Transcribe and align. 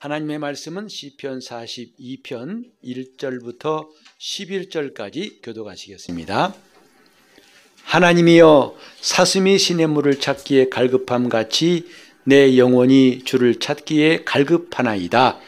하나님의 0.00 0.38
말씀은 0.38 0.88
시편 0.88 1.40
42편 1.40 2.64
1절부터 2.82 3.88
11절까지 4.18 5.42
교도하시겠습니다. 5.42 6.54
하나님이여 7.84 8.76
사슴이 9.02 9.58
시냇 9.58 9.90
물을 9.90 10.18
찾기에 10.18 10.70
갈급함 10.70 11.28
같이 11.28 11.86
내 12.24 12.56
영혼이 12.56 13.24
주를 13.26 13.60
찾기에 13.60 14.24
갈급하나이다. 14.24 15.38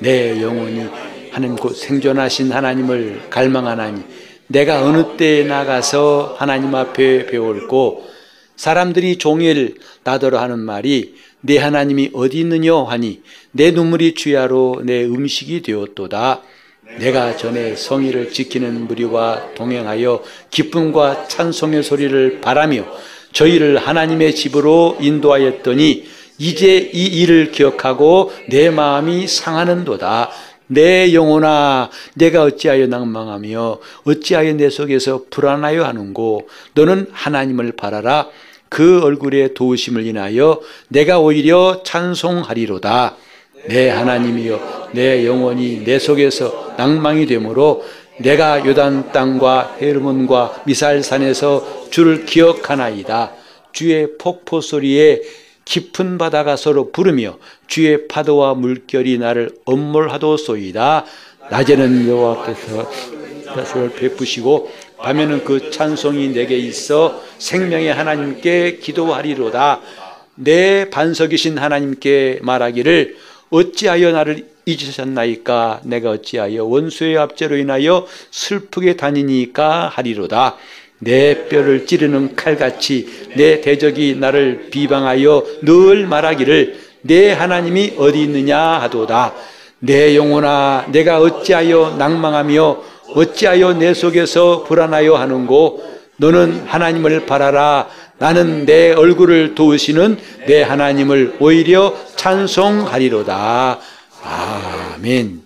내 0.00 0.42
영혼이 0.42 0.86
하나님 1.30 1.56
곧 1.56 1.72
생존하신 1.72 2.52
하나님을 2.52 3.30
갈망하나니 3.30 4.02
내가 4.48 4.84
어느 4.84 5.16
때에 5.16 5.44
나가서 5.44 6.36
하나님 6.38 6.74
앞에 6.74 7.24
배울고 7.24 8.06
사람들이 8.56 9.16
종일 9.16 9.78
나더러 10.04 10.40
하는 10.40 10.58
말이 10.58 11.14
내 11.46 11.58
하나님이 11.58 12.10
어디 12.14 12.40
있느냐 12.40 12.74
하니 12.74 13.20
내 13.52 13.70
눈물이 13.70 14.14
주야로 14.14 14.80
내 14.82 15.04
음식이 15.04 15.60
되었도다. 15.60 16.40
내가 16.98 17.36
전에 17.36 17.76
성의를 17.76 18.30
지키는 18.30 18.86
무리와 18.86 19.54
동행하여 19.54 20.22
기쁨과 20.48 21.28
찬송의 21.28 21.82
소리를 21.82 22.40
바라며 22.40 22.86
저희를 23.32 23.76
하나님의 23.76 24.34
집으로 24.34 24.96
인도하였더니 25.00 26.06
이제 26.38 26.90
이 26.94 27.04
일을 27.04 27.52
기억하고 27.52 28.32
내 28.48 28.70
마음이 28.70 29.26
상하는도다. 29.26 30.30
내 30.68 31.12
영혼아 31.12 31.90
내가 32.14 32.44
어찌하여 32.44 32.86
낭망하며 32.86 33.80
어찌하여 34.04 34.54
내 34.54 34.70
속에서 34.70 35.24
불안하여 35.28 35.84
하는고 35.84 36.48
너는 36.72 37.08
하나님을 37.12 37.72
바라라 37.72 38.28
그 38.74 39.00
얼굴의 39.04 39.54
도우심을 39.54 40.04
인하여 40.04 40.60
내가 40.88 41.20
오히려 41.20 41.84
찬송하리로다. 41.84 43.14
내 43.68 43.88
하나님이여 43.88 44.90
내 44.94 45.24
영혼이 45.24 45.84
내 45.84 46.00
속에서 46.00 46.74
낭망이 46.76 47.26
되므로 47.26 47.84
내가 48.18 48.66
요단 48.66 49.12
땅과 49.12 49.76
헤르몬과 49.80 50.62
미살산에서 50.66 51.86
주를 51.90 52.24
기억하나이다. 52.26 53.30
주의 53.70 54.08
폭포 54.18 54.60
소리에 54.60 55.22
깊은 55.64 56.18
바다가 56.18 56.56
서로 56.56 56.90
부르며 56.90 57.38
주의 57.68 58.08
파도와 58.08 58.54
물결이 58.54 59.18
나를 59.18 59.50
엄몰하도소이다. 59.66 61.04
낮에는 61.48 62.08
여호와께서 62.08 62.90
다을 63.54 63.92
베푸시고 63.92 64.68
밤에는 65.04 65.44
그 65.44 65.70
찬송이 65.70 66.28
내게 66.28 66.56
있어 66.56 67.22
생명의 67.36 67.92
하나님께 67.92 68.78
기도하리로다. 68.78 69.82
내 70.36 70.88
반석이신 70.88 71.58
하나님께 71.58 72.38
말하기를 72.40 73.16
어찌하여 73.50 74.12
나를 74.12 74.46
잊으셨나이까 74.64 75.82
내가 75.84 76.08
어찌하여 76.08 76.64
원수의 76.64 77.18
압제로 77.18 77.58
인하여 77.58 78.06
슬프게 78.30 78.96
다니니까 78.96 79.88
하리로다. 79.88 80.56
내 81.00 81.48
뼈를 81.48 81.84
찌르는 81.84 82.34
칼같이 82.34 83.06
내 83.36 83.60
대적이 83.60 84.16
나를 84.18 84.68
비방하여 84.70 85.44
늘 85.64 86.06
말하기를 86.06 86.78
내 87.02 87.30
하나님이 87.30 87.96
어디 87.98 88.22
있느냐 88.22 88.58
하도다. 88.58 89.34
내 89.80 90.16
영혼아 90.16 90.86
내가 90.92 91.20
어찌하여 91.20 91.96
낭망하며 91.98 92.93
어찌하여 93.14 93.74
내 93.74 93.94
속에서 93.94 94.64
불안하여 94.64 95.14
하는고? 95.14 95.94
너는 96.16 96.66
하나님을 96.66 97.26
바라라. 97.26 97.88
나는 98.18 98.66
내 98.66 98.92
얼굴을 98.92 99.54
도우시는 99.54 100.18
내 100.46 100.62
하나님을 100.62 101.38
오히려 101.40 101.96
찬송하리로다. 102.16 103.80
아멘. 104.22 105.42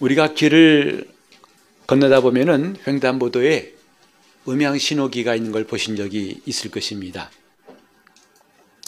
우리가 0.00 0.34
길을 0.34 1.08
건너다 1.86 2.20
보면은 2.20 2.76
횡단보도에 2.86 3.74
음향 4.46 4.78
신호기가 4.78 5.34
있는 5.34 5.52
걸 5.52 5.64
보신 5.64 5.96
적이 5.96 6.40
있을 6.46 6.70
것입니다. 6.70 7.30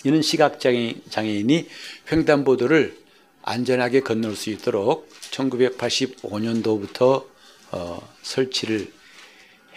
이는 0.04 0.22
시각 0.22 0.60
장애인이 0.60 1.69
횡단보도를 2.10 2.97
안전하게 3.42 4.00
건널 4.00 4.36
수 4.36 4.50
있도록 4.50 5.08
1985년도부터 5.30 7.26
어, 7.72 8.14
설치를 8.22 8.92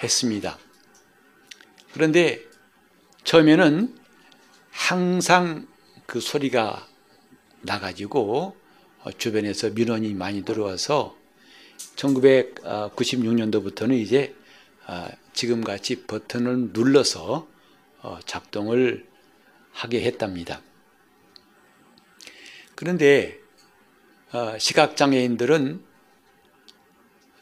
했습니다. 0.01 0.57
그런데 1.94 2.41
처음에는 3.24 3.96
항상 4.72 5.68
그 6.06 6.19
소리가 6.19 6.88
나가지고 7.62 8.57
어, 9.03 9.12
주변에서 9.12 9.69
민원이 9.72 10.13
많이 10.13 10.44
들어와서 10.44 11.16
1996년도부터는 11.95 13.94
이제 13.94 14.35
어, 14.88 15.07
지금같이 15.34 16.03
버튼을 16.06 16.72
눌러서 16.74 17.47
어, 18.01 18.19
작동을 18.25 19.07
하게 19.72 20.01
했답니다. 20.01 20.62
그런데 22.75 23.40
어, 23.40 23.43
시각장애인들은 24.58 25.84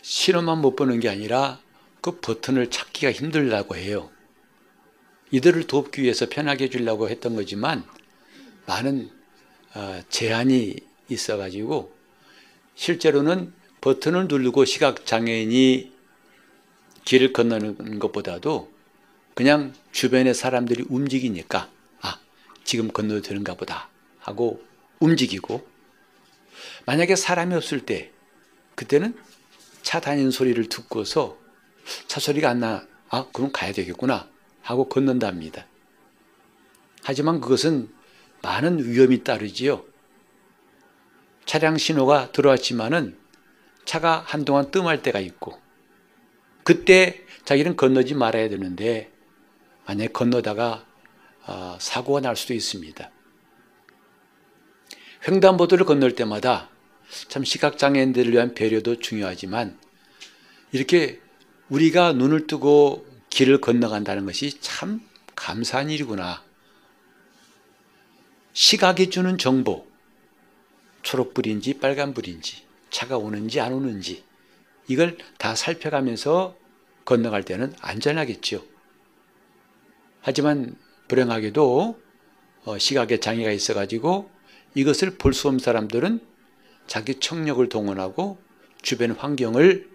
신호만 0.02 0.60
못 0.60 0.76
보는 0.76 1.00
게 1.00 1.10
아니라 1.10 1.60
그 2.02 2.20
버튼을 2.20 2.70
찾기가 2.70 3.12
힘들다고 3.12 3.76
해요. 3.76 4.10
이들을 5.32 5.68
돕기 5.68 6.02
위해서 6.02 6.28
편하게 6.28 6.66
해주려고 6.66 7.10
했던 7.10 7.36
거지만 7.36 7.86
많은 8.66 9.10
어, 9.74 10.02
제한이 10.10 10.76
있어가지고 11.08 11.94
실제로는 12.76 13.54
버튼을 13.80 14.28
누르고 14.28 14.66
시각장애인이 14.66 15.92
길을 17.06 17.34
건너는 17.34 18.00
것보다도 18.00 18.72
그냥 19.34 19.74
주변의 19.92 20.34
사람들이 20.34 20.86
움직이니까 20.90 21.70
아 22.02 22.20
지금 22.66 22.90
건너도 22.90 23.22
되는가 23.22 23.56
보다 23.56 23.90
하고 24.20 24.62
움직이고 25.00 25.71
만약에 26.86 27.16
사람이 27.16 27.56
없을 27.56 27.86
때 27.86 28.12
그때는 28.76 29.18
차 29.82 30.00
다니는 30.00 30.32
소리를 30.32 30.64
듣고서 30.70 31.38
차 32.08 32.20
소리가 32.20 32.50
안 32.50 32.60
나. 32.60 32.88
아, 33.10 33.28
그럼 33.34 33.52
가야 33.52 33.74
되겠구나 33.74 34.30
하고 34.62 34.88
건넌답니다. 34.88 35.66
하지만 37.04 37.42
그것은 37.42 37.90
많은 38.42 38.86
위험이 38.86 39.24
따르지요. 39.24 39.84
차량 41.46 41.78
신호가 41.78 42.32
들어왔지만은 42.32 43.18
차가 43.86 44.24
한동안 44.26 44.72
뜸할 44.72 45.02
때가 45.02 45.20
있고 45.20 45.60
그때 46.64 47.26
자기는 47.44 47.76
건너지 47.76 48.14
말아야 48.14 48.48
되는데 48.50 49.12
만약 49.86 50.14
건너다가 50.14 50.86
어, 51.48 51.78
사고가 51.80 52.22
날 52.22 52.36
수도 52.36 52.54
있습니다. 52.54 53.12
횡단보도를 55.28 55.86
건널 55.86 56.16
때마다 56.16 56.70
참 57.28 57.44
시각장애인들을 57.44 58.32
위한 58.32 58.54
배려도 58.54 59.00
중요하지만 59.00 59.78
이렇게 60.72 61.20
우리가 61.70 62.14
눈을 62.14 62.48
뜨고 62.48 63.06
길을 63.30 63.62
건너간다는 63.62 64.26
것이 64.26 64.60
참 64.62 65.02
감사한 65.36 65.90
일이구나. 65.90 66.44
시각이 68.54 69.10
주는 69.10 69.38
정보, 69.38 69.88
초록불인지 71.04 71.80
빨간불인지, 71.80 72.64
차가 72.90 73.18
오는지 73.18 73.62
안 73.62 73.72
오는지, 73.72 74.24
이걸 74.88 75.18
다 75.38 75.56
살펴가면서 75.56 76.58
건너갈 77.06 77.44
때는 77.44 77.74
안전하겠죠. 77.80 78.66
하지만 80.22 80.76
불행하게도 81.08 82.00
어, 82.66 82.78
시각에 82.78 83.20
장애가 83.20 83.52
있어가지고 83.52 84.30
이것을 84.74 85.18
볼 85.18 85.34
수 85.34 85.48
없는 85.48 85.60
사람들은 85.60 86.20
자기 86.88 87.20
청력을 87.20 87.68
동원하고 87.70 88.42
주변 88.82 89.12
환경을 89.12 89.90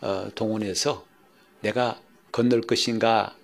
어, 0.00 0.30
동원해서 0.34 1.06
내가 1.60 2.00
건널 2.32 2.60
것인가 2.62 3.36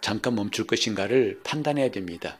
잠깐 0.00 0.34
멈출 0.34 0.66
것인가를 0.66 1.40
판단해야 1.42 1.90
됩니다. 1.90 2.38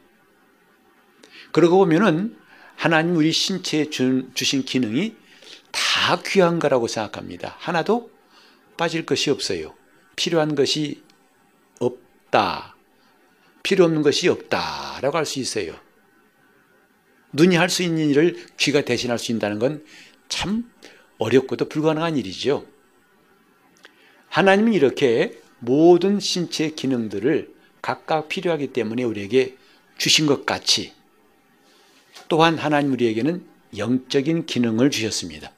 그러고 1.51 1.77
보면은 1.77 2.37
하나님 2.75 3.15
우리 3.17 3.31
신체에 3.31 3.89
주신 3.89 4.63
기능이 4.63 5.15
다 5.71 6.21
귀한 6.25 6.59
거라고 6.59 6.87
생각합니다. 6.87 7.55
하나도 7.59 8.11
빠질 8.77 9.05
것이 9.05 9.29
없어요. 9.29 9.75
필요한 10.15 10.55
것이 10.55 11.03
없다. 11.79 12.75
필요 13.63 13.85
없는 13.85 14.01
것이 14.01 14.29
없다라고 14.29 15.17
할 15.17 15.25
수 15.25 15.39
있어요. 15.39 15.75
눈이 17.33 17.55
할 17.55 17.69
수 17.69 17.83
있는 17.83 18.09
일을 18.09 18.35
귀가 18.57 18.81
대신할 18.81 19.19
수 19.19 19.31
있다는 19.31 19.59
건 19.59 19.83
참 20.29 20.71
어렵고도 21.17 21.67
불가능한 21.67 22.15
일이죠. 22.15 22.65
하나님이 24.29 24.75
이렇게 24.75 25.41
모든 25.59 26.19
신체 26.19 26.69
기능들을 26.69 27.53
각각 27.81 28.29
필요하기 28.29 28.71
때문에 28.71 29.03
우리에게 29.03 29.57
주신 29.97 30.27
것 30.27 30.45
같이 30.45 30.93
또한 32.29 32.57
하나님 32.57 32.93
우리에게는 32.93 33.45
영적인 33.75 34.45
기능을 34.45 34.91
주셨습니다. 34.91 35.51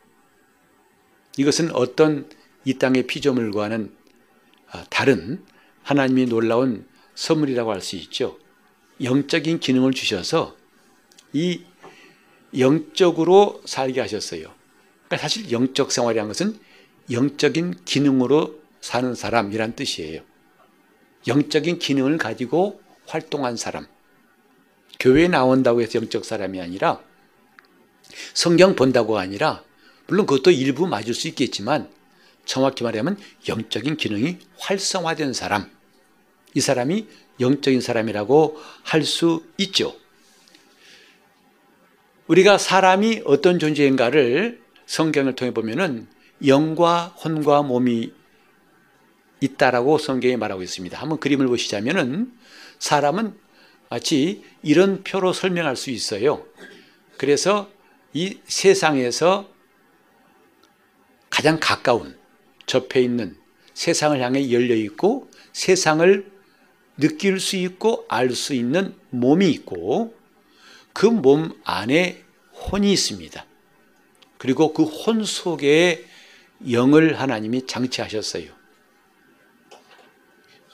이것은 1.37 1.75
어떤 1.75 2.27
이 2.65 2.75
땅의 2.75 3.07
피조물과는 3.07 3.95
아, 4.71 4.85
다른 4.89 5.45
하나님이 5.83 6.25
놀라운 6.25 6.87
선물이라고 7.15 7.71
할 7.71 7.81
수 7.81 7.97
있죠. 7.97 8.39
영적인 9.03 9.59
기능을 9.59 9.91
주셔서 9.93 10.55
이 11.33 11.61
영적으로 12.57 13.61
살게 13.65 14.01
하셨어요. 14.01 14.53
그러니까 15.07 15.17
사실 15.17 15.51
영적 15.51 15.91
생활이라는 15.91 16.29
것은 16.29 16.59
영적인 17.11 17.83
기능으로 17.85 18.59
사는 18.81 19.13
사람이란 19.13 19.75
뜻이에요. 19.75 20.21
영적인 21.27 21.79
기능을 21.79 22.17
가지고 22.17 22.81
활동한 23.05 23.55
사람. 23.57 23.87
교회에 24.99 25.27
나온다고 25.27 25.81
해서 25.81 25.99
영적 25.99 26.25
사람이 26.25 26.61
아니라 26.61 27.01
성경 28.33 28.75
본다고 28.75 29.17
아니라 29.17 29.63
물론 30.07 30.25
그것도 30.25 30.51
일부 30.51 30.87
맞을 30.87 31.13
수 31.13 31.27
있겠지만 31.27 31.89
정확히 32.45 32.83
말하면 32.83 33.17
영적인 33.47 33.97
기능이 33.97 34.39
활성화된 34.57 35.33
사람. 35.33 35.69
이 36.53 36.59
사람이 36.59 37.07
영적인 37.39 37.81
사람이라고 37.81 38.57
할 38.83 39.03
수 39.03 39.45
있죠. 39.57 39.95
우리가 42.27 42.57
사람이 42.57 43.23
어떤 43.25 43.59
존재인가를 43.59 44.61
성경을 44.85 45.35
통해 45.35 45.53
보면은 45.53 46.07
영과 46.45 47.07
혼과 47.07 47.63
몸이 47.63 48.13
있다라고 49.41 49.97
성경이 49.97 50.37
말하고 50.37 50.61
있습니다. 50.61 50.97
한번 50.99 51.19
그림을 51.19 51.47
보시자면은 51.47 52.31
사람은 52.79 53.35
마치 53.89 54.43
이런 54.63 55.03
표로 55.03 55.33
설명할 55.33 55.75
수 55.75 55.89
있어요. 55.89 56.45
그래서 57.17 57.69
이 58.13 58.39
세상에서 58.45 59.49
가장 61.29 61.59
가까운 61.59 62.17
접해 62.65 63.01
있는 63.01 63.35
세상을 63.73 64.19
향해 64.21 64.51
열려 64.51 64.75
있고 64.75 65.29
세상을 65.53 66.31
느낄 66.97 67.39
수 67.39 67.55
있고 67.55 68.05
알 68.09 68.31
수 68.31 68.53
있는 68.53 68.95
몸이 69.09 69.49
있고 69.49 70.13
그 70.93 71.07
몸 71.07 71.59
안에 71.63 72.23
혼이 72.53 72.91
있습니다. 72.91 73.45
그리고 74.37 74.73
그 74.73 74.83
혼 74.83 75.23
속에 75.23 76.05
영을 76.71 77.19
하나님이 77.19 77.65
장치하셨어요. 77.67 78.51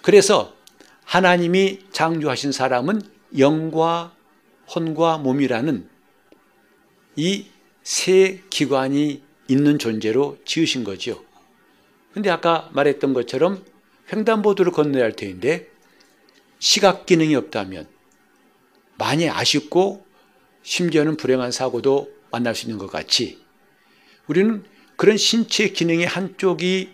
그래서 0.01 0.55
하나님이 1.05 1.79
창조하신 1.91 2.51
사람은 2.51 3.01
영과 3.37 4.13
혼과 4.73 5.17
몸이라는 5.19 5.89
이 7.17 7.45
세 7.87 8.43
기관이 8.49 9.23
있는 9.47 9.79
존재로 9.79 10.39
지으신 10.43 10.83
거죠. 10.83 11.23
근데 12.13 12.29
아까 12.29 12.69
말했던 12.73 13.13
것처럼 13.13 13.63
횡단보도를 14.11 14.73
건너야 14.73 15.05
할 15.05 15.13
터인데 15.13 15.69
시각 16.59 17.05
기능이 17.05 17.33
없다면 17.33 17.87
많이 18.97 19.29
아쉽고 19.29 20.05
심지어는 20.67 21.15
불행한 21.15 21.53
사고도 21.53 22.11
만날 22.29 22.53
수 22.53 22.65
있는 22.65 22.77
것 22.77 22.91
같이 22.91 23.39
우리는 24.27 24.65
그런 24.97 25.15
신체 25.15 25.69
기능의 25.69 26.05
한쪽이 26.05 26.89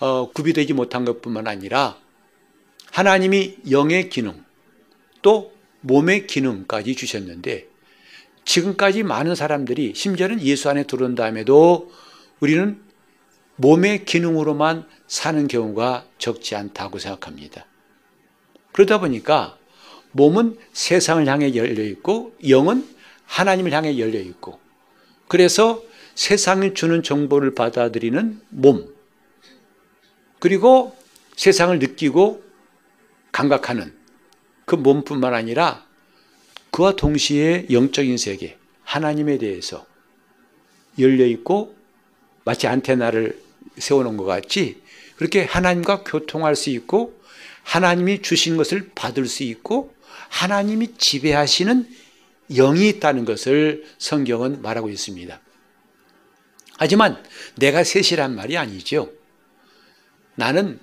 어, 0.00 0.30
구비되지 0.30 0.74
못한 0.74 1.06
것뿐만 1.06 1.46
아니라 1.46 1.96
하나님이 2.92 3.56
영의 3.70 4.10
기능 4.10 4.44
또 5.22 5.54
몸의 5.80 6.26
기능까지 6.26 6.96
주셨는데 6.96 7.66
지금까지 8.44 9.02
많은 9.04 9.34
사람들이 9.34 9.94
심지어는 9.94 10.42
예수 10.42 10.68
안에 10.68 10.82
들어온 10.82 11.14
다음에도 11.14 11.90
우리는 12.40 12.78
몸의 13.56 14.04
기능으로만 14.04 14.86
사는 15.06 15.48
경우가 15.48 16.04
적지 16.18 16.56
않다고 16.56 16.98
생각합니다. 16.98 17.64
그러다 18.72 19.00
보니까 19.00 19.56
몸은 20.12 20.58
세상을 20.74 21.26
향해 21.26 21.54
열려 21.54 21.82
있고 21.84 22.36
영은 22.46 22.93
하나님을 23.26 23.72
향해 23.72 23.98
열려 23.98 24.18
있고 24.20 24.58
그래서 25.28 25.82
세상이 26.14 26.74
주는 26.74 27.02
정보를 27.02 27.54
받아들이는 27.54 28.40
몸 28.50 28.94
그리고 30.38 30.96
세상을 31.36 31.78
느끼고 31.78 32.44
감각하는 33.32 33.94
그 34.64 34.76
몸뿐만 34.76 35.34
아니라 35.34 35.84
그와 36.70 36.96
동시에 36.96 37.66
영적인 37.70 38.16
세계, 38.18 38.56
하나님에 38.82 39.38
대해서 39.38 39.86
열려 40.98 41.26
있고 41.26 41.76
마치 42.44 42.66
안테나를 42.66 43.40
세워놓은 43.78 44.16
것 44.16 44.24
같이 44.24 44.80
그렇게 45.16 45.44
하나님과 45.44 46.04
교통할 46.04 46.56
수 46.56 46.70
있고 46.70 47.18
하나님이 47.62 48.22
주신 48.22 48.56
것을 48.56 48.90
받을 48.94 49.26
수 49.26 49.42
있고 49.42 49.94
하나님이 50.28 50.94
지배하시는 50.98 51.88
영이 52.54 52.88
있다는 52.88 53.24
것을 53.24 53.84
성경은 53.98 54.62
말하고 54.62 54.88
있습니다. 54.88 55.40
하지만 56.76 57.22
내가 57.56 57.84
셋이란 57.84 58.34
말이 58.34 58.56
아니죠. 58.56 59.10
나는 60.34 60.80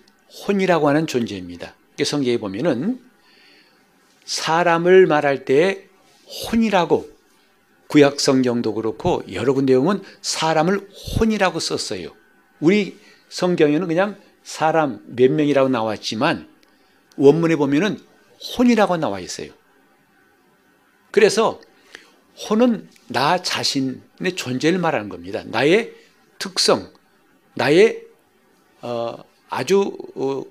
혼이라고 0.47 0.87
하는 0.87 1.07
존재입니다. 1.07 1.75
성경에 2.03 2.37
보면은 2.37 2.99
사람을 4.25 5.07
말할 5.07 5.45
때 5.45 5.87
혼이라고 6.51 7.09
구약 7.87 8.21
성경도 8.21 8.73
그렇고 8.73 9.21
여러 9.33 9.53
군데 9.53 9.75
보면 9.75 10.01
사람을 10.21 10.87
혼이라고 11.19 11.59
썼어요. 11.59 12.15
우리 12.61 12.97
성경에는 13.29 13.87
그냥 13.87 14.17
사람 14.43 15.01
몇 15.07 15.29
명이라고 15.29 15.67
나왔지만 15.69 16.47
원문에 17.17 17.57
보면은 17.57 17.99
혼이라고 18.57 18.97
나와 18.97 19.19
있어요. 19.19 19.51
그래서 21.11 21.61
혼은 22.49 22.89
나 23.07 23.41
자신의 23.41 24.35
존재를 24.35 24.79
말하는 24.79 25.09
겁니다. 25.09 25.43
나의 25.45 25.93
특성, 26.39 26.91
나의 27.55 28.03
어, 28.81 29.17
아주 29.49 29.97
어, 30.15 30.43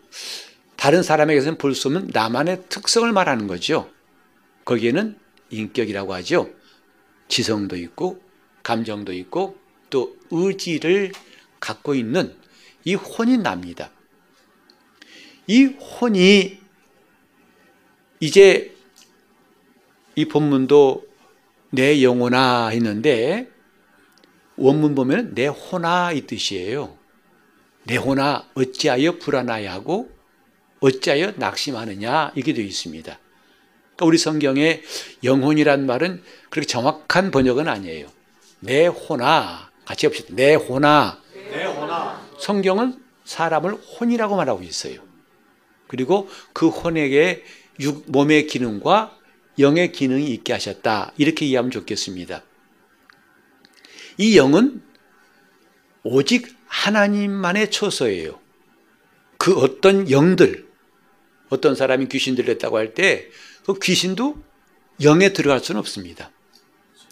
다른 0.77 1.03
사람에게서는 1.03 1.59
볼 1.59 1.75
수 1.75 1.89
없는 1.89 2.11
나만의 2.13 2.65
특성을 2.69 3.11
말하는 3.13 3.47
거죠. 3.47 3.91
거기에는 4.65 5.19
인격이라고 5.51 6.15
하죠. 6.15 6.51
지성도 7.29 7.77
있고 7.77 8.23
감정도 8.63 9.13
있고 9.13 9.59
또 9.89 10.17
의지를 10.31 11.13
갖고 11.59 11.95
있는 11.95 12.37
이 12.85 12.95
혼이 12.95 13.39
납니다. 13.39 13.91
이 15.47 15.65
혼이 15.65 16.59
이제 18.21 18.70
이 20.21 20.27
본문도 20.27 21.07
내 21.71 22.03
영혼아 22.03 22.69
했는데 22.69 23.49
원문 24.57 24.95
보면 24.95 25.35
내 25.35 25.47
혼아 25.47 26.13
이 26.13 26.27
뜻이에요. 26.27 26.95
내 27.85 27.97
혼아 27.97 28.47
어찌하여 28.53 29.19
불안하야고 29.19 30.11
어찌하여 30.81 31.33
낙심하느냐 31.37 32.33
이게 32.35 32.53
되어 32.53 32.65
있습니다. 32.65 33.19
그러니까 33.97 34.07
우리 34.07 34.19
성경에 34.19 34.83
영혼이란 35.25 35.87
말은 35.87 36.23
그렇게 36.51 36.67
정확한 36.67 37.31
번역은 37.31 37.67
아니에요. 37.67 38.09
내 38.59 38.89
혼아 38.89 39.71
같이 39.87 40.05
합시다. 40.05 40.35
내 40.35 40.55
혼아. 40.55 41.19
내 41.51 41.65
혼아. 41.65 42.21
성경은 42.39 43.03
사람을 43.25 43.73
혼이라고 43.73 44.37
말하고 44.37 44.63
있어요. 44.65 45.01
그리고 45.87 46.29
그 46.53 46.69
혼에게 46.69 47.43
육, 47.81 48.05
몸의 48.11 48.47
기능과 48.49 49.17
영의 49.61 49.93
기능이 49.93 50.29
있게 50.31 50.53
하셨다. 50.53 51.13
이렇게 51.17 51.47
이해하면 51.47 51.71
좋겠습니다. 51.71 52.43
이 54.19 54.37
영은 54.37 54.83
오직 56.03 56.55
하나님만의 56.67 57.71
처소예요. 57.71 58.41
그 59.39 59.55
어떤 59.55 60.11
영들, 60.11 60.69
어떤 61.49 61.75
사람이 61.75 62.09
귀신 62.09 62.35
들렸다고 62.35 62.77
할 62.77 62.95
때 62.95 63.31
그 63.67 63.79
귀신도 63.79 64.43
영에 65.03 65.33
들어갈 65.33 65.61
수는 65.61 65.79
없습니다. 65.79 66.31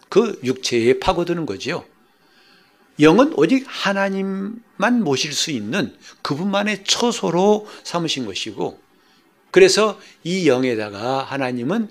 그 0.08 0.40
육체에 0.42 0.98
파고드는 0.98 1.46
거죠. 1.46 1.86
영은 3.00 3.34
오직 3.36 3.64
하나님만 3.66 5.04
모실 5.04 5.32
수 5.32 5.50
있는 5.50 5.96
그분만의 6.22 6.84
처소로 6.84 7.68
삼으신 7.84 8.26
것이고 8.26 8.80
그래서 9.50 10.00
이 10.24 10.48
영에다가 10.48 11.22
하나님은 11.22 11.88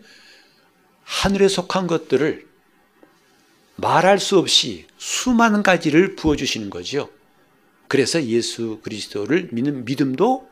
하늘에 1.07 1.47
속한 1.47 1.87
것들을 1.87 2.45
말할 3.77 4.19
수 4.19 4.37
없이 4.37 4.85
수많은 4.97 5.63
가지를 5.63 6.15
부어주시는 6.17 6.69
거죠. 6.69 7.09
그래서 7.87 8.21
예수 8.25 8.81
그리스도를 8.83 9.47
믿는 9.53 9.85
믿음도 9.85 10.49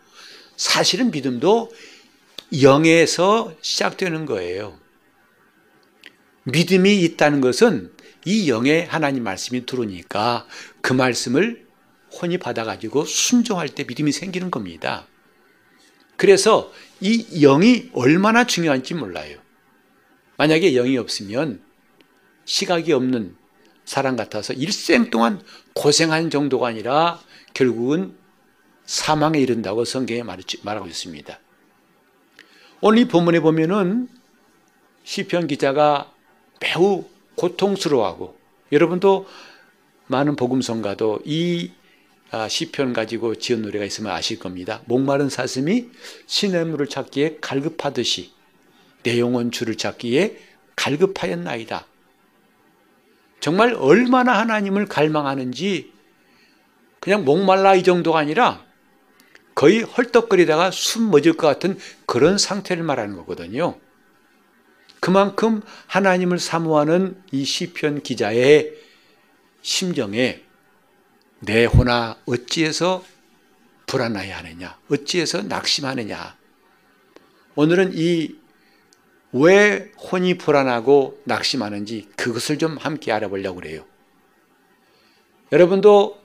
사실은 0.55 1.11
믿음도 1.11 1.71
영에서 2.61 3.53
시작되는 3.61 4.25
거예요. 4.25 4.79
믿음이 6.43 7.01
있다는 7.01 7.41
것은 7.41 7.91
이 8.23 8.49
영의 8.49 8.85
하나님 8.85 9.23
말씀이 9.23 9.65
들어오니까 9.65 10.47
그 10.81 10.93
말씀을 10.93 11.65
혼이 12.21 12.37
받아가지고 12.37 13.03
순종할 13.03 13.67
때 13.69 13.83
믿음이 13.83 14.13
생기는 14.13 14.49
겁니다. 14.49 15.05
그래서 16.15 16.71
이 17.01 17.41
영이 17.41 17.89
얼마나 17.91 18.45
중요한지 18.45 18.93
몰라요. 18.93 19.44
만약에 20.37 20.73
영이 20.73 20.97
없으면 20.97 21.61
시각이 22.45 22.93
없는 22.93 23.35
사람 23.85 24.15
같아서 24.15 24.53
일생 24.53 25.09
동안 25.09 25.41
고생한 25.73 26.29
정도가 26.29 26.67
아니라 26.67 27.19
결국은 27.53 28.15
사망에 28.85 29.39
이른다고 29.39 29.85
성경에 29.85 30.23
말하고 30.23 30.87
있습니다. 30.87 31.39
오늘 32.81 32.99
이 32.99 33.07
본문에 33.07 33.39
보면은 33.39 34.07
시편 35.03 35.47
기자가 35.47 36.11
매우 36.59 37.05
고통스러워하고 37.35 38.37
여러분도 38.71 39.27
많은 40.07 40.35
복음성가도 40.35 41.21
이 41.25 41.71
아, 42.31 42.47
시편 42.49 42.93
가지고 42.93 43.35
지은 43.35 43.61
노래가 43.61 43.85
있으면 43.85 44.11
아실 44.11 44.39
겁니다. 44.39 44.81
목마른 44.85 45.29
사슴이 45.29 45.89
신의 46.25 46.65
물을 46.65 46.87
찾기에 46.87 47.37
갈급하듯이 47.39 48.34
내 49.05 49.19
영혼 49.19 49.51
주를 49.51 49.75
찾기에 49.75 50.39
갈급하였나이다. 50.75 51.85
정말 53.39 53.75
얼마나 53.75 54.39
하나님을 54.39 54.87
갈망하는지 54.87 55.93
그냥 56.99 57.23
목말라 57.23 57.75
이 57.75 57.83
정도가 57.83 58.17
아니라 58.17 58.65
거의 59.53 59.83
헐떡거리다가 59.83 60.71
숨 60.71 61.11
멎을 61.11 61.33
것 61.33 61.45
같은 61.45 61.77
그런 62.07 62.39
상태를 62.39 62.83
말하는 62.83 63.15
거거든요. 63.15 63.79
그만큼 64.99 65.61
하나님을 65.85 66.39
사모하는 66.39 67.21
이 67.31 67.45
시편 67.45 68.01
기자의 68.01 68.73
심정에 69.61 70.41
내 71.41 71.65
호나 71.65 72.17
어찌해서 72.25 73.05
불안하여 73.85 74.35
하느냐, 74.35 74.79
어찌해서 74.89 75.43
낙심하느냐. 75.43 76.35
오늘은 77.53 77.91
이 77.93 78.44
왜 79.37 79.91
혼이 80.11 80.37
불안하고 80.37 81.19
낙심하는지 81.25 82.07
그것을 82.15 82.57
좀 82.57 82.77
함께 82.77 83.11
알아보려고 83.11 83.59
그래요. 83.59 83.85
여러분도 85.51 86.17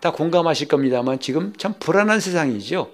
다 0.00 0.12
공감하실 0.12 0.68
겁니다만 0.68 1.18
지금 1.18 1.52
참 1.56 1.74
불안한 1.80 2.20
세상이죠. 2.20 2.92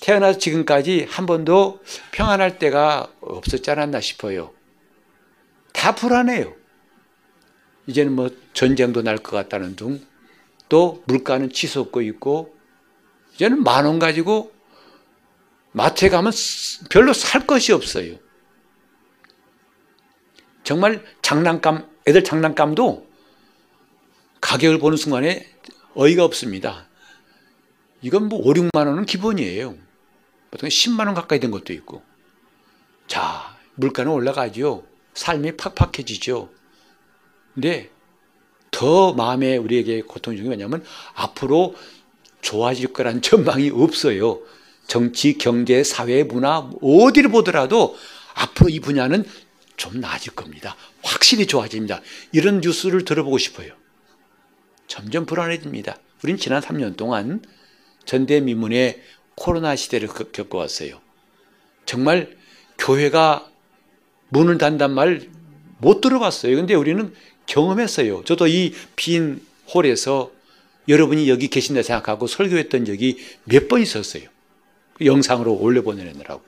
태어나서 0.00 0.38
지금까지 0.40 1.06
한 1.08 1.26
번도 1.26 1.80
평안할 2.10 2.58
때가 2.58 3.12
없었지 3.20 3.70
않았나 3.70 4.00
싶어요. 4.00 4.52
다 5.72 5.94
불안해요. 5.94 6.52
이제는 7.86 8.12
뭐 8.12 8.30
전쟁도 8.52 9.02
날 9.02 9.18
것 9.18 9.30
같다는 9.36 9.76
둥, 9.76 10.00
또 10.68 11.04
물가는 11.06 11.48
치솟고 11.50 12.02
있고, 12.02 12.56
이제는 13.34 13.62
만 13.62 13.86
원 13.86 13.98
가지고 14.00 14.52
마트에 15.72 16.08
가면 16.08 16.32
별로 16.90 17.12
살 17.12 17.46
것이 17.46 17.72
없어요. 17.72 18.23
정말 20.64 21.04
장난감, 21.22 21.88
애들 22.06 22.24
장난감도 22.24 23.06
가격을 24.40 24.78
보는 24.78 24.96
순간에 24.96 25.46
어이가 25.94 26.24
없습니다. 26.24 26.88
이건 28.02 28.28
뭐 28.28 28.40
5, 28.40 28.52
6만 28.52 28.86
원은 28.86 29.06
기본이에요. 29.06 29.76
보통 30.50 30.68
10만 30.68 31.06
원 31.06 31.14
가까이 31.14 31.40
된 31.40 31.50
것도 31.50 31.72
있고. 31.72 32.02
자, 33.06 33.56
물가는 33.74 34.10
올라가죠. 34.10 34.84
삶이 35.14 35.56
팍팍해지죠. 35.56 36.50
근데 37.54 37.90
더 38.70 39.12
마음에 39.12 39.56
우리에게 39.56 40.02
고통이 40.02 40.36
중이 40.36 40.48
뭐냐면 40.48 40.84
앞으로 41.14 41.76
좋아질 42.40 42.92
거란 42.92 43.22
전망이 43.22 43.70
없어요. 43.70 44.40
정치, 44.86 45.38
경제, 45.38 45.82
사회, 45.82 46.24
문화 46.24 46.70
어디를 46.82 47.30
보더라도 47.30 47.96
앞으로 48.34 48.68
이 48.68 48.80
분야는 48.80 49.24
좀 49.76 50.00
나아질 50.00 50.34
겁니다. 50.34 50.76
확실히 51.02 51.46
좋아집니다. 51.46 52.00
이런 52.32 52.60
뉴스를 52.60 53.04
들어보고 53.04 53.38
싶어요. 53.38 53.72
점점 54.86 55.26
불안해집니다. 55.26 55.96
우린 56.22 56.36
지난 56.36 56.62
3년 56.62 56.96
동안 56.96 57.42
전대미문의 58.04 59.02
코로나 59.34 59.74
시대를 59.76 60.08
겪어왔어요. 60.08 61.00
정말 61.86 62.36
교회가 62.78 63.50
문을 64.28 64.58
닫단 64.58 64.90
말 64.92 65.28
못 65.78 66.00
들어봤어요. 66.00 66.56
근데 66.56 66.74
우리는 66.74 67.12
경험했어요. 67.46 68.24
저도 68.24 68.46
이 68.46 68.72
빈 68.96 69.44
홀에서 69.74 70.30
여러분이 70.88 71.28
여기 71.28 71.48
계신다 71.48 71.82
생각하고 71.82 72.26
설교했던 72.26 72.84
적이 72.86 73.18
몇 73.44 73.68
번 73.68 73.82
있었어요. 73.82 74.28
영상으로 75.04 75.52
올려보내느라고. 75.54 76.42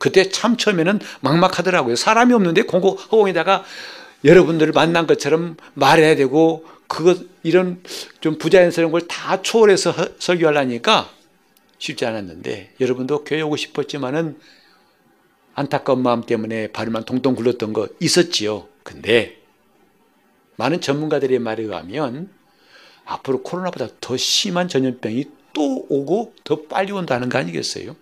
그때 0.00 0.30
참 0.30 0.56
처음에는 0.56 0.98
막막하더라고요. 1.20 1.94
사람이 1.94 2.32
없는데 2.32 2.62
공공에다가 2.62 3.64
여러분들을 4.24 4.72
만난 4.72 5.06
것처럼 5.06 5.56
말해야 5.74 6.16
되고 6.16 6.64
그것 6.88 7.18
이런 7.42 7.82
좀 8.20 8.38
부자연스러운 8.38 8.90
걸 8.90 9.02
다 9.06 9.42
초월해서 9.42 9.94
설교하려니까 10.18 11.08
쉽지 11.78 12.06
않았는데 12.06 12.74
여러분도 12.80 13.24
교회 13.24 13.42
오고 13.42 13.56
싶었지만은 13.56 14.38
안타까운 15.54 16.02
마음 16.02 16.22
때문에 16.22 16.68
발을만 16.68 17.04
동동 17.04 17.34
굴렀던 17.34 17.74
거 17.74 17.88
있었지요. 18.00 18.66
근데 18.82 19.38
많은 20.56 20.80
전문가들의 20.80 21.38
말에 21.38 21.62
의하면 21.62 22.30
앞으로 23.04 23.42
코로나보다 23.42 23.88
더 24.00 24.16
심한 24.16 24.66
전염병이 24.68 25.26
또 25.52 25.86
오고 25.90 26.34
더 26.44 26.62
빨리 26.62 26.92
온다는 26.92 27.28
거 27.28 27.38
아니겠어요? 27.38 27.96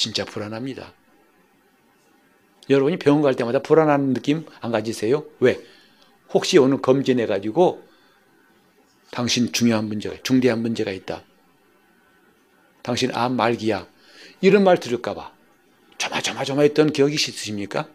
진짜 0.00 0.24
불안합니다. 0.24 0.94
여러분이 2.70 2.98
병원 2.98 3.20
갈 3.20 3.36
때마다 3.36 3.58
불안한 3.58 4.14
느낌 4.14 4.46
안 4.62 4.72
가지세요? 4.72 5.26
왜? 5.40 5.60
혹시 6.32 6.56
오늘 6.56 6.80
검진해 6.80 7.26
가지고 7.26 7.86
당신 9.10 9.52
중요한 9.52 9.84
문제가 9.84 10.16
중대한 10.22 10.62
문제가 10.62 10.90
있다. 10.90 11.22
당신 12.80 13.14
암 13.14 13.36
말기야. 13.36 13.86
이런 14.40 14.64
말 14.64 14.80
들을까 14.80 15.12
봐 15.12 15.34
조마조마조마 15.98 16.62
했던 16.62 16.92
기억이 16.92 17.16
있으십니까? 17.16 17.86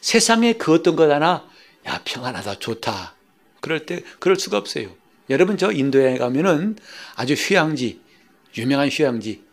세상에 0.00 0.54
그 0.54 0.72
어떤 0.74 0.96
것 0.96 1.08
하나 1.08 1.48
야 1.86 2.00
평안하다 2.04 2.58
좋다. 2.58 3.14
그럴 3.60 3.86
때 3.86 4.02
그럴 4.18 4.34
수가 4.34 4.56
없어요. 4.58 4.96
여러분 5.30 5.58
저 5.58 5.70
인도에 5.70 6.18
가면은 6.18 6.76
아주 7.14 7.34
휴양지 7.34 8.00
유명한 8.56 8.88
휴양지 8.88 9.43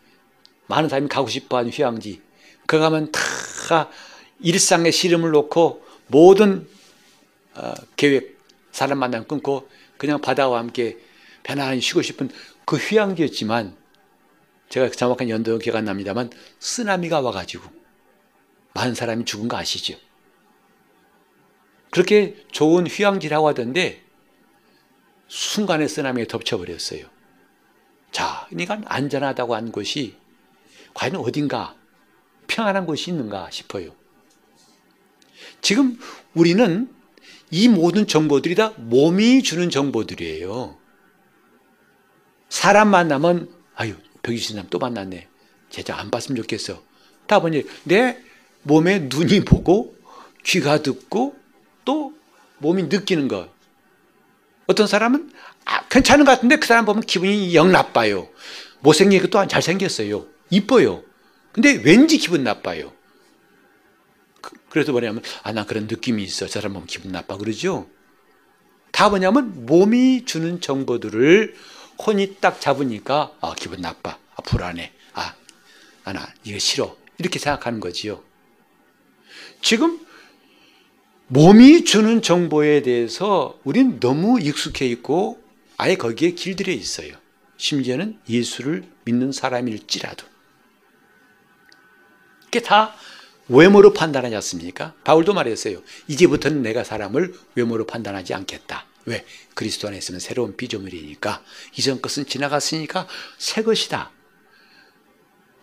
많은 0.67 0.89
사람이 0.89 1.07
가고 1.07 1.27
싶어하는 1.27 1.71
휴양지 1.71 2.21
그 2.65 2.79
가면 2.79 3.11
다 3.11 3.89
일상의 4.39 4.91
시름을 4.91 5.31
놓고 5.31 5.85
모든 6.07 6.67
어, 7.53 7.73
계획, 7.95 8.39
사람 8.71 8.99
만남 8.99 9.25
끊고 9.27 9.69
그냥 9.97 10.21
바다와 10.21 10.59
함께 10.59 10.97
편안히 11.43 11.81
쉬고 11.81 12.01
싶은 12.01 12.29
그 12.65 12.77
휴양지였지만 12.77 13.75
제가 14.69 14.89
정확한 14.89 15.29
연도 15.29 15.57
기억 15.57 15.75
안 15.75 15.85
납니다만 15.85 16.29
쓰나미가 16.59 17.19
와가지고 17.19 17.69
많은 18.73 18.95
사람이 18.95 19.25
죽은 19.25 19.49
거 19.49 19.57
아시죠? 19.57 19.97
그렇게 21.89 22.37
좋은 22.51 22.87
휴양지라고 22.87 23.49
하던데 23.49 24.01
순간에 25.27 25.87
쓰나미에 25.87 26.25
덮쳐버렸어요. 26.27 27.05
자, 28.11 28.47
그러니까 28.49 28.81
안전하다고 28.85 29.55
한 29.55 29.71
곳이 29.71 30.20
과연 30.93 31.15
어딘가 31.15 31.75
평안한 32.47 32.85
곳이 32.85 33.11
있는가 33.11 33.49
싶어요. 33.51 33.91
지금 35.61 35.99
우리는 36.33 36.93
이 37.49 37.67
모든 37.67 38.07
정보들이 38.07 38.55
다 38.55 38.73
몸이 38.77 39.43
주는 39.43 39.69
정보들이에요. 39.69 40.77
사람 42.49 42.89
만나면 42.89 43.49
아유 43.75 43.95
벽이신 44.23 44.55
사람 44.55 44.69
또 44.69 44.79
만났네. 44.79 45.27
제자 45.69 45.97
안 45.97 46.11
봤으면 46.11 46.41
좋겠어. 46.41 46.83
다 47.27 47.39
보니 47.39 47.63
내 47.83 48.17
몸에 48.63 48.99
눈이 48.99 49.45
보고 49.45 49.95
귀가 50.43 50.81
듣고 50.81 51.35
또 51.85 52.13
몸이 52.59 52.83
느끼는 52.83 53.27
것. 53.27 53.49
어떤 54.67 54.87
사람은 54.87 55.31
아, 55.65 55.87
괜찮은 55.87 56.25
것 56.25 56.31
같은데 56.31 56.57
그 56.57 56.67
사람 56.67 56.85
보면 56.85 57.03
기분이 57.03 57.55
영 57.55 57.71
나빠요. 57.71 58.27
것도 59.19 59.47
잘생겼어요. 59.47 60.25
이뻐요. 60.51 61.03
근데 61.51 61.81
왠지 61.83 62.17
기분 62.17 62.43
나빠요. 62.43 62.93
그래서 64.69 64.91
뭐냐면 64.91 65.21
아 65.43 65.51
나 65.51 65.65
그런 65.65 65.87
느낌이 65.87 66.23
있어. 66.23 66.45
저 66.47 66.59
사람 66.59 66.73
보면 66.73 66.87
기분 66.87 67.11
나빠 67.11 67.37
그러죠. 67.37 67.89
다 68.91 69.09
뭐냐면 69.09 69.65
몸이 69.65 70.25
주는 70.25 70.61
정보들을 70.61 71.55
혼이 72.05 72.35
딱 72.39 72.61
잡으니까 72.61 73.33
아 73.41 73.53
기분 73.57 73.81
나빠. 73.81 74.17
아 74.35 74.41
불안해. 74.43 74.91
아, 75.13 75.35
아나 76.03 76.33
이거 76.43 76.57
싫어. 76.59 76.95
이렇게 77.17 77.37
생각하는 77.39 77.79
거지요. 77.79 78.23
지금 79.61 79.99
몸이 81.27 81.85
주는 81.85 82.21
정보에 82.21 82.81
대해서 82.81 83.59
우린 83.63 83.99
너무 83.99 84.39
익숙해 84.41 84.85
있고 84.87 85.41
아예 85.77 85.95
거기에 85.95 86.31
길들여 86.31 86.71
있어요. 86.73 87.13
심지어는 87.57 88.19
예수를 88.27 88.83
믿는 89.05 89.31
사람일지라도. 89.31 90.30
그게 92.51 92.61
다 92.61 92.93
외모로 93.47 93.93
판단하지 93.93 94.35
않습니까? 94.35 94.93
바울도 95.05 95.33
말했어요. 95.33 95.81
이제부터는 96.09 96.61
내가 96.61 96.83
사람을 96.83 97.33
외모로 97.55 97.87
판단하지 97.87 98.33
않겠다. 98.33 98.85
왜? 99.05 99.25
그리스도 99.53 99.87
안에 99.87 99.97
있으면 99.97 100.19
새로운 100.19 100.57
피조물이니까 100.57 101.41
이전 101.77 102.01
것은 102.01 102.25
지나갔으니까 102.25 103.07
새 103.37 103.63
것이다. 103.63 104.11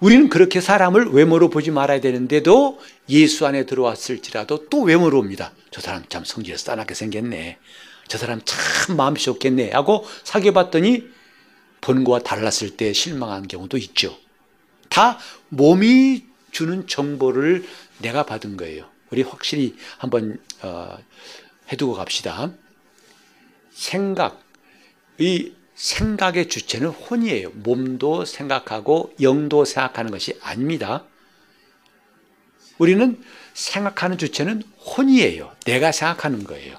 우리는 0.00 0.30
그렇게 0.30 0.62
사람을 0.62 1.10
외모로 1.10 1.50
보지 1.50 1.70
말아야 1.72 2.00
되는데도 2.00 2.80
예수 3.10 3.46
안에 3.46 3.66
들어왔을지라도 3.66 4.68
또 4.70 4.82
외모로 4.82 5.18
옵니다. 5.18 5.52
저 5.70 5.82
사람 5.82 6.04
참 6.08 6.24
성질이 6.24 6.56
싸납게 6.56 6.94
생겼네. 6.94 7.58
저 8.06 8.16
사람 8.16 8.40
참 8.44 8.96
마음이 8.96 9.20
좋겠네. 9.20 9.72
하고 9.72 10.06
사귀어봤더니 10.24 11.04
본 11.82 12.04
거와 12.04 12.20
달랐을 12.20 12.76
때 12.76 12.94
실망한 12.94 13.46
경우도 13.46 13.76
있죠. 13.76 14.16
다 14.88 15.18
몸이 15.50 16.28
주는 16.58 16.88
정보를 16.88 17.64
내가 17.98 18.24
받은 18.24 18.56
거예요. 18.56 18.90
우리 19.12 19.22
확실히 19.22 19.76
한번 19.96 20.40
어, 20.60 20.98
해두고 21.70 21.94
갑시다. 21.94 22.50
생각, 23.70 24.42
이 25.18 25.52
생각의 25.76 26.48
주체는 26.48 26.88
혼이에요. 26.88 27.50
몸도 27.50 28.24
생각하고 28.24 29.14
영도 29.20 29.64
생각하는 29.64 30.10
것이 30.10 30.36
아닙니다. 30.42 31.04
우리는 32.78 33.22
생각하는 33.54 34.18
주체는 34.18 34.64
혼이에요. 34.84 35.54
내가 35.64 35.92
생각하는 35.92 36.42
거예요. 36.42 36.76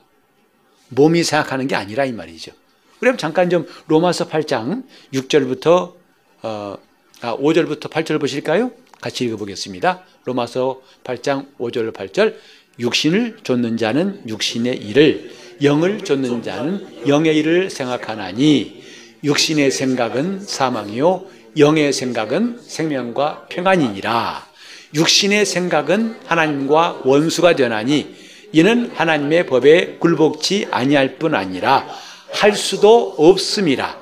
몸이 0.89 1.23
생각하는 1.23 1.67
게 1.67 1.75
아니라 1.75 2.03
이 2.03 2.11
말이죠. 2.11 2.51
그럼 2.99 3.15
잠깐 3.15 3.49
좀 3.49 3.65
로마서 3.87 4.27
8장 4.27 4.83
6절부터 5.13 5.95
어, 6.41 6.77
아, 7.21 7.37
5절부터 7.37 7.89
8절 7.89 8.19
보실까요? 8.19 8.73
같이 9.01 9.25
읽어보겠습니다. 9.25 10.03
로마서 10.25 10.81
8장 11.03 11.47
5절 11.57 11.93
8절. 11.93 12.35
육신을 12.79 13.39
좇는 13.43 13.77
자는 13.77 14.21
육신의 14.27 14.77
일을 14.77 15.31
영을 15.61 16.01
좇는 16.03 16.43
자는 16.43 17.07
영의 17.07 17.35
일을 17.37 17.69
생각하나니 17.69 18.81
육신의 19.23 19.71
생각은 19.71 20.39
사망이요 20.39 21.25
영의 21.57 21.91
생각은 21.91 22.59
생명과 22.61 23.47
평안이니라. 23.49 24.47
육신의 24.95 25.45
생각은 25.45 26.19
하나님과 26.25 27.01
원수가 27.03 27.55
되나니 27.55 28.15
이는 28.53 28.91
하나님의 28.95 29.45
법에 29.45 29.97
굴복치 29.99 30.67
아니할 30.71 31.17
뿐 31.17 31.35
아니라 31.35 31.87
할 32.31 32.55
수도 32.55 33.13
없음이라. 33.17 33.99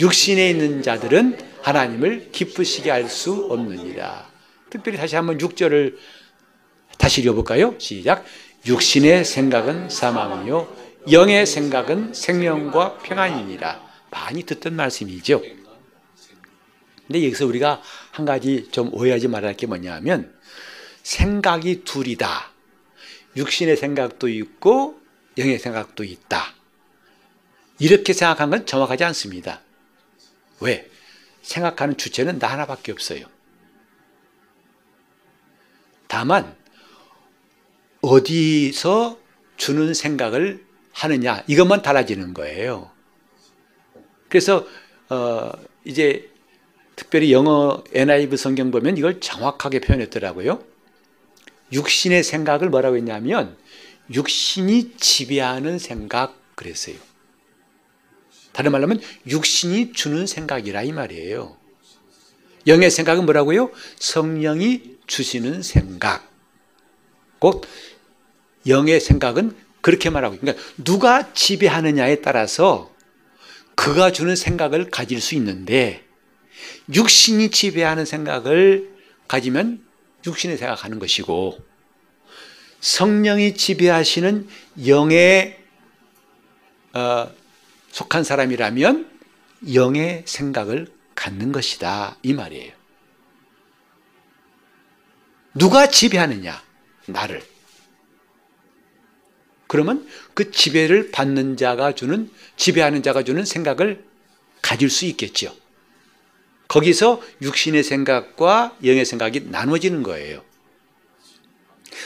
육신에 0.00 0.50
있는 0.50 0.82
자들은 0.82 1.38
하나님을 1.62 2.30
기쁘시게 2.32 2.90
할 2.90 3.08
수 3.08 3.46
없느니라 3.50 4.35
특별히 4.70 4.98
다시 4.98 5.16
한번 5.16 5.38
6절을 5.38 5.96
다시 6.98 7.20
읽어볼까요? 7.22 7.74
시작. 7.78 8.24
육신의 8.66 9.24
생각은 9.24 9.88
사망이요. 9.90 10.86
영의 11.12 11.46
생각은 11.46 12.14
생명과 12.14 12.98
평안이니라. 12.98 13.86
많이 14.10 14.42
듣던 14.42 14.74
말씀이죠. 14.74 15.40
근데 17.06 17.24
여기서 17.24 17.46
우리가 17.46 17.80
한 18.10 18.24
가지 18.26 18.68
좀 18.72 18.92
오해하지 18.92 19.28
말아야 19.28 19.50
할 19.50 19.56
게 19.56 19.66
뭐냐면 19.66 20.34
생각이 21.04 21.84
둘이다. 21.84 22.50
육신의 23.36 23.76
생각도 23.76 24.28
있고 24.28 24.98
영의 25.38 25.58
생각도 25.60 26.02
있다. 26.02 26.54
이렇게 27.78 28.12
생각한 28.12 28.50
건 28.50 28.66
정확하지 28.66 29.04
않습니다. 29.04 29.60
왜? 30.60 30.90
생각하는 31.42 31.96
주체는 31.96 32.40
나 32.40 32.48
하나밖에 32.48 32.90
없어요. 32.90 33.26
다만 36.06 36.54
어디서 38.00 39.18
주는 39.56 39.94
생각을 39.94 40.64
하느냐 40.92 41.42
이것만 41.46 41.82
달라지는 41.82 42.34
거예요. 42.34 42.90
그래서 44.28 44.66
어 45.08 45.50
이제 45.84 46.30
특별히 46.94 47.32
영어 47.32 47.84
NIV 47.92 48.36
성경 48.38 48.70
보면 48.70 48.96
이걸 48.96 49.20
정확하게 49.20 49.80
표현했더라고요. 49.80 50.62
육신의 51.72 52.22
생각을 52.22 52.70
뭐라고 52.70 52.96
했냐면 52.96 53.56
육신이 54.12 54.96
지배하는 54.96 55.78
생각 55.78 56.40
그랬어요. 56.54 56.96
다른 58.52 58.72
말로 58.72 58.84
하면 58.84 59.00
육신이 59.26 59.92
주는 59.92 60.26
생각이라 60.26 60.82
이 60.82 60.92
말이에요. 60.92 61.56
영의 62.66 62.90
생각은 62.90 63.24
뭐라고요? 63.26 63.70
성령이 63.98 64.95
주시는 65.06 65.62
생각. 65.62 66.30
꼭 67.38 67.66
영의 68.66 69.00
생각은 69.00 69.56
그렇게 69.80 70.10
말하고 70.10 70.36
그러니까 70.38 70.62
누가 70.82 71.32
지배하느냐에 71.32 72.20
따라서 72.20 72.92
그가 73.76 74.10
주는 74.10 74.34
생각을 74.34 74.90
가질 74.90 75.20
수 75.20 75.34
있는데 75.36 76.02
육신이 76.92 77.50
지배하는 77.50 78.04
생각을 78.04 78.90
가지면 79.28 79.84
육신이 80.26 80.56
생각하는 80.56 80.98
것이고 80.98 81.58
성령이 82.80 83.54
지배하시는 83.54 84.48
영에 84.86 85.58
어, 86.94 87.30
속한 87.92 88.24
사람이라면 88.24 89.10
영의 89.74 90.22
생각을 90.26 90.88
갖는 91.14 91.52
것이다 91.52 92.16
이 92.22 92.32
말이에요. 92.32 92.75
누가 95.56 95.88
지배하느냐? 95.88 96.62
나를. 97.06 97.42
그러면 99.66 100.06
그 100.34 100.50
지배를 100.50 101.10
받는 101.10 101.56
자가 101.56 101.92
주는 101.94 102.30
지배하는 102.56 103.02
자가 103.02 103.24
주는 103.24 103.44
생각을 103.44 104.04
가질 104.62 104.90
수 104.90 105.06
있겠죠. 105.06 105.54
거기서 106.68 107.22
육신의 107.42 107.82
생각과 107.84 108.76
영의 108.84 109.04
생각이 109.04 109.46
나눠지는 109.50 110.02
거예요. 110.02 110.44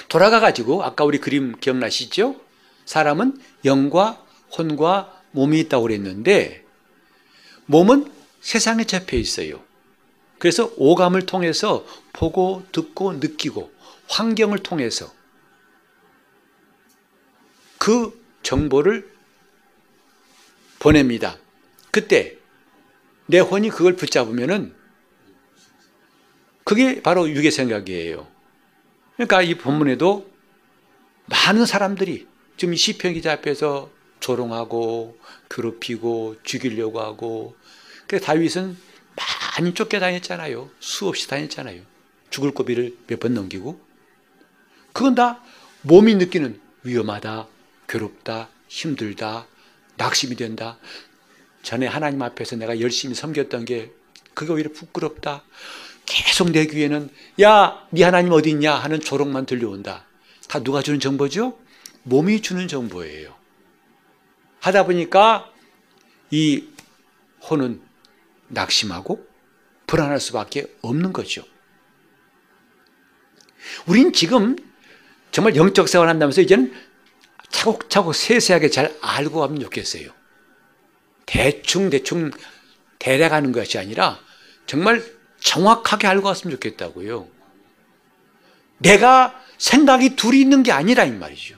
돌아가 0.09 0.41
가지고 0.41 0.85
아까 0.85 1.05
우리 1.05 1.19
그림 1.19 1.59
기억나시죠? 1.59 2.41
사람은 2.85 3.41
영과 3.65 4.25
혼과 4.57 5.23
몸이 5.33 5.61
있다고 5.61 5.85
그랬는데 5.85 6.65
몸은 7.67 8.11
세상에 8.41 8.85
잡혀 8.85 9.17
있어요. 9.17 9.63
그래서 10.41 10.73
오감을 10.79 11.27
통해서 11.27 11.85
보고 12.15 12.65
듣고 12.73 13.13
느끼고 13.13 13.71
환경을 14.09 14.61
통해서 14.61 15.13
그 17.79 18.19
정보를 18.43 19.09
보냅니다. 20.79 21.37
그때 21.91 22.39
내 23.27 23.39
혼이 23.39 23.69
그걸 23.69 23.97
붙잡으면은 23.97 24.75
그게 26.65 27.03
바로 27.03 27.29
유괴 27.29 27.51
생각이에요. 27.51 28.27
그러니까 29.17 29.43
이 29.43 29.59
본문에도 29.59 30.31
많은 31.27 31.67
사람들이 31.67 32.27
지금 32.57 32.75
시편 32.75 33.13
기자 33.13 33.33
앞에서 33.33 33.91
조롱하고 34.21 35.19
괴롭히고 35.51 36.37
죽이려고 36.45 37.01
하고 37.01 37.57
그래서 38.07 38.25
다윗은 38.25 38.90
많이 39.61 39.75
쫓겨다녔잖아요. 39.75 40.71
수없이 40.81 41.29
다녔잖아요. 41.29 41.83
죽을 42.31 42.53
고비를 42.53 42.97
몇 43.07 43.21
번 43.21 43.35
넘기고. 43.35 43.79
그건 44.95 45.15
다 45.15 45.43
몸이 45.83 46.15
느끼는 46.15 46.59
위험하다, 46.83 47.47
괴롭다, 47.87 48.49
힘들다, 48.69 49.47
낙심이 49.99 50.35
된다. 50.37 50.79
전에 51.63 51.87
하나님 51.87 52.23
앞에서 52.23 52.57
내가 52.57 52.81
열심히 52.81 53.15
섬겼던 53.15 53.67
게 53.67 53.93
그게 54.33 54.51
오히려 54.53 54.73
부끄럽다. 54.73 55.45
계속 56.07 56.51
내 56.51 56.67
귀에는 56.67 57.11
야, 57.43 57.87
네 57.91 58.03
하나님 58.03 58.33
어디 58.33 58.49
있냐 58.51 58.75
하는 58.75 58.99
조롱만 58.99 59.45
들려온다. 59.45 60.07
다 60.49 60.63
누가 60.63 60.81
주는 60.81 60.99
정보죠? 60.99 61.59
몸이 62.05 62.41
주는 62.41 62.67
정보예요. 62.67 63.37
하다 64.61 64.87
보니까 64.87 65.53
이 66.31 66.65
혼은 67.43 67.83
낙심하고 68.49 69.30
불안할 69.91 70.21
수밖에 70.21 70.73
없는 70.83 71.13
거죠. 71.13 71.43
우린 73.87 74.13
지금 74.13 74.55
정말 75.33 75.57
영적 75.57 75.89
생활 75.89 76.09
한다면서 76.09 76.41
이제는 76.43 76.73
차곡차곡 77.49 78.15
세세하게 78.15 78.71
잘 78.71 78.97
알고 79.01 79.41
가면 79.41 79.59
좋겠어요. 79.61 80.13
대충 81.27 81.91
대충 81.91 82.31
대략 83.01 83.33
하는 83.33 83.51
것이 83.51 83.79
아니라 83.79 84.21
정말 84.67 85.05
정확하게 85.41 86.07
알고 86.07 86.23
갔으면 86.23 86.55
좋겠다고요. 86.55 87.27
내가 88.79 89.43
생각이 89.59 90.15
둘이 90.15 90.41
있는 90.41 90.63
게 90.63 90.71
아니라 90.71 91.05
이 91.05 91.11
말이죠. 91.11 91.57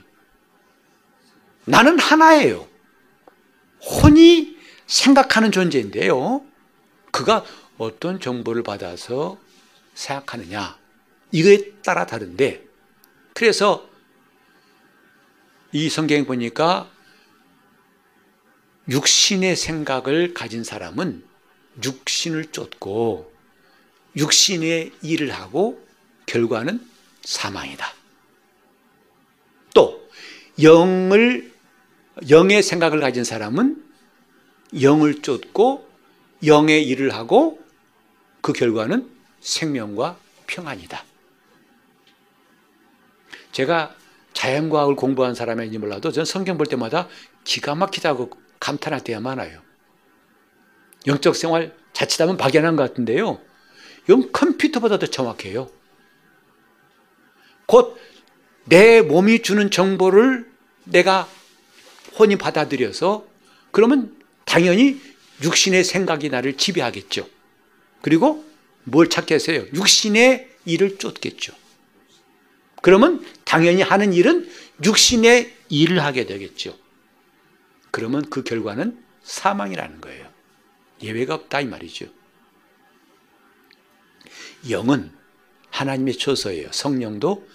나는 1.65 1.99
하나예요. 1.99 2.67
혼이 3.79 4.57
생각하는 4.87 5.51
존재인데요. 5.51 6.43
그가 7.11 7.45
어떤 7.83 8.19
정보를 8.19 8.63
받아서 8.63 9.37
생각하느냐. 9.93 10.77
이거에 11.31 11.71
따라 11.83 12.05
다른데, 12.05 12.65
그래서 13.33 13.89
이 15.71 15.89
성경에 15.89 16.25
보니까 16.25 16.89
육신의 18.89 19.55
생각을 19.55 20.33
가진 20.33 20.63
사람은 20.63 21.23
육신을 21.83 22.51
쫓고 22.51 23.31
육신의 24.15 24.91
일을 25.01 25.31
하고 25.31 25.83
결과는 26.27 26.85
사망이다. 27.23 27.91
또 29.73 30.07
영을 30.61 31.51
영의 32.29 32.61
생각을 32.61 32.99
가진 32.99 33.23
사람은 33.23 33.83
영을 34.81 35.21
쫓고 35.23 35.89
영의 36.45 36.87
일을 36.87 37.13
하고 37.13 37.62
그 38.43 38.53
결과는 38.53 39.09
생명과 39.41 40.17
평안이다. 40.45 41.03
제가 43.51 43.95
자연과학을 44.33 44.95
공부한 44.95 45.33
사람인지 45.33 45.79
몰라도 45.79 46.11
전 46.11 46.25
성경 46.25 46.59
볼 46.59 46.67
때마다 46.67 47.07
기가 47.43 47.73
막히다고 47.73 48.29
감탄할 48.59 49.03
때가 49.03 49.19
많아요. 49.19 49.59
영적 51.07 51.35
생활 51.35 51.75
자칫하면 51.93 52.37
박연한 52.37 52.75
것 52.75 52.83
같은데요. 52.83 53.41
영 54.09 54.31
컴퓨터보다 54.31 54.99
더 54.99 55.07
정확해요. 55.07 55.71
곧 57.65 58.03
내 58.65 59.01
몸이 59.01 59.41
주는 59.41 59.69
정보를 59.69 60.49
내가 60.85 61.27
혼이 62.17 62.37
받아들여서 62.37 63.25
그러면 63.71 64.15
당연히 64.45 65.01
육신의 65.43 65.83
생각이 65.83 66.29
나를 66.29 66.57
지배하겠죠. 66.57 67.27
그리고 68.03 68.43
뭘 68.83 69.09
찾겠어요? 69.09 69.65
육신의 69.73 70.49
일을 70.65 70.97
쫓겠죠. 70.97 71.53
그러면 72.81 73.25
당연히 73.45 73.81
하는 73.81 74.11
일은 74.11 74.51
육신의 74.83 75.55
일을 75.69 76.03
하게 76.03 76.25
되겠죠. 76.25 76.77
그러면 77.91 78.29
그 78.29 78.43
결과는 78.43 79.01
사망이라는 79.23 80.01
거예요. 80.01 80.29
예외가 81.01 81.35
없다 81.35 81.61
이 81.61 81.65
말이죠. 81.65 82.07
영은 84.69 85.09
하나님의 85.69 86.17
처소예요. 86.17 86.73
성령도 86.73 87.47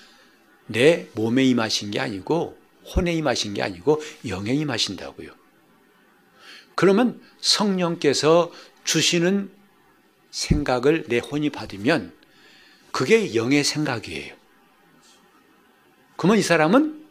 내 0.66 1.08
몸에 1.14 1.44
임하신 1.44 1.90
게 1.90 2.00
아니고 2.00 2.58
혼에 2.96 3.12
임하신 3.12 3.52
게 3.52 3.62
아니고 3.62 4.00
영에 4.26 4.54
임하신다고요. 4.54 5.30
그러면 6.74 7.20
성령께서 7.38 8.50
주시는 8.84 9.57
생각을 10.30 11.04
내 11.08 11.18
혼이 11.18 11.50
받으면 11.50 12.12
그게 12.92 13.34
영의 13.34 13.64
생각이에요. 13.64 14.34
그러면 16.16 16.38
이 16.38 16.42
사람은 16.42 17.06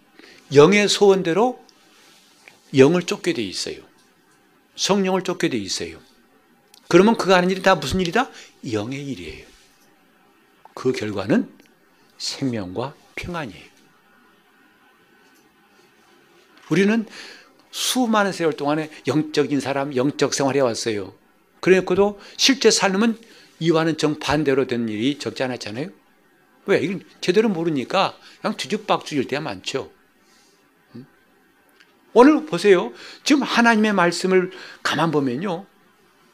영의 0.53 0.87
소원대로 0.87 1.63
영을 2.75 3.03
쫓게 3.03 3.33
돼 3.33 3.41
있어요. 3.41 3.77
성령을 4.75 5.23
쫓게 5.23 5.49
돼 5.49 5.57
있어요. 5.57 5.99
그러면 6.87 7.17
그가 7.17 7.37
하는 7.37 7.49
일이 7.49 7.61
다 7.61 7.75
무슨 7.75 7.99
일이다? 7.99 8.29
영의 8.71 9.05
일이에요. 9.05 9.45
그 10.73 10.91
결과는 10.91 11.51
생명과 12.17 12.95
평안이에요. 13.15 13.65
우리는 16.69 17.05
수많은 17.71 18.31
세월 18.31 18.53
동안에 18.53 18.89
영적인 19.07 19.59
사람, 19.59 19.95
영적 19.95 20.33
생활해 20.33 20.59
왔어요. 20.59 21.13
그래놓고도 21.67 22.17
실제 22.37 22.71
삶은 22.71 23.17
이와는 23.59 23.97
정반대로 23.97 24.67
된 24.67 24.87
일이 24.87 25.19
적지 25.19 25.43
않았잖아요. 25.43 25.89
왜? 26.67 26.79
이건 26.79 27.01
제대로 27.19 27.49
모르니까 27.49 28.17
그냥 28.41 28.55
뒤죽박죽일 28.55 29.27
때가 29.27 29.41
많죠. 29.41 29.91
음? 30.95 31.05
오늘 32.13 32.45
보세요. 32.45 32.93
지금 33.25 33.41
하나님의 33.41 33.91
말씀을 33.91 34.51
가만 34.81 35.11
보면요. 35.11 35.65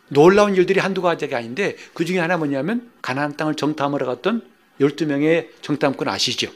놀라운 0.10 0.56
일들이 0.56 0.80
한두 0.80 1.02
가지가 1.02 1.38
아닌데 1.38 1.78
그 1.96 2.06
중에 2.06 2.20
하나 2.20 2.38
뭐냐면 2.38 2.92
가나안 3.02 3.36
땅을 3.36 3.56
정탐하러 3.56 4.06
갔던 4.06 4.48
12명의 4.82 5.48
정탐꾼 5.64 6.10
아시죠? 6.10 6.52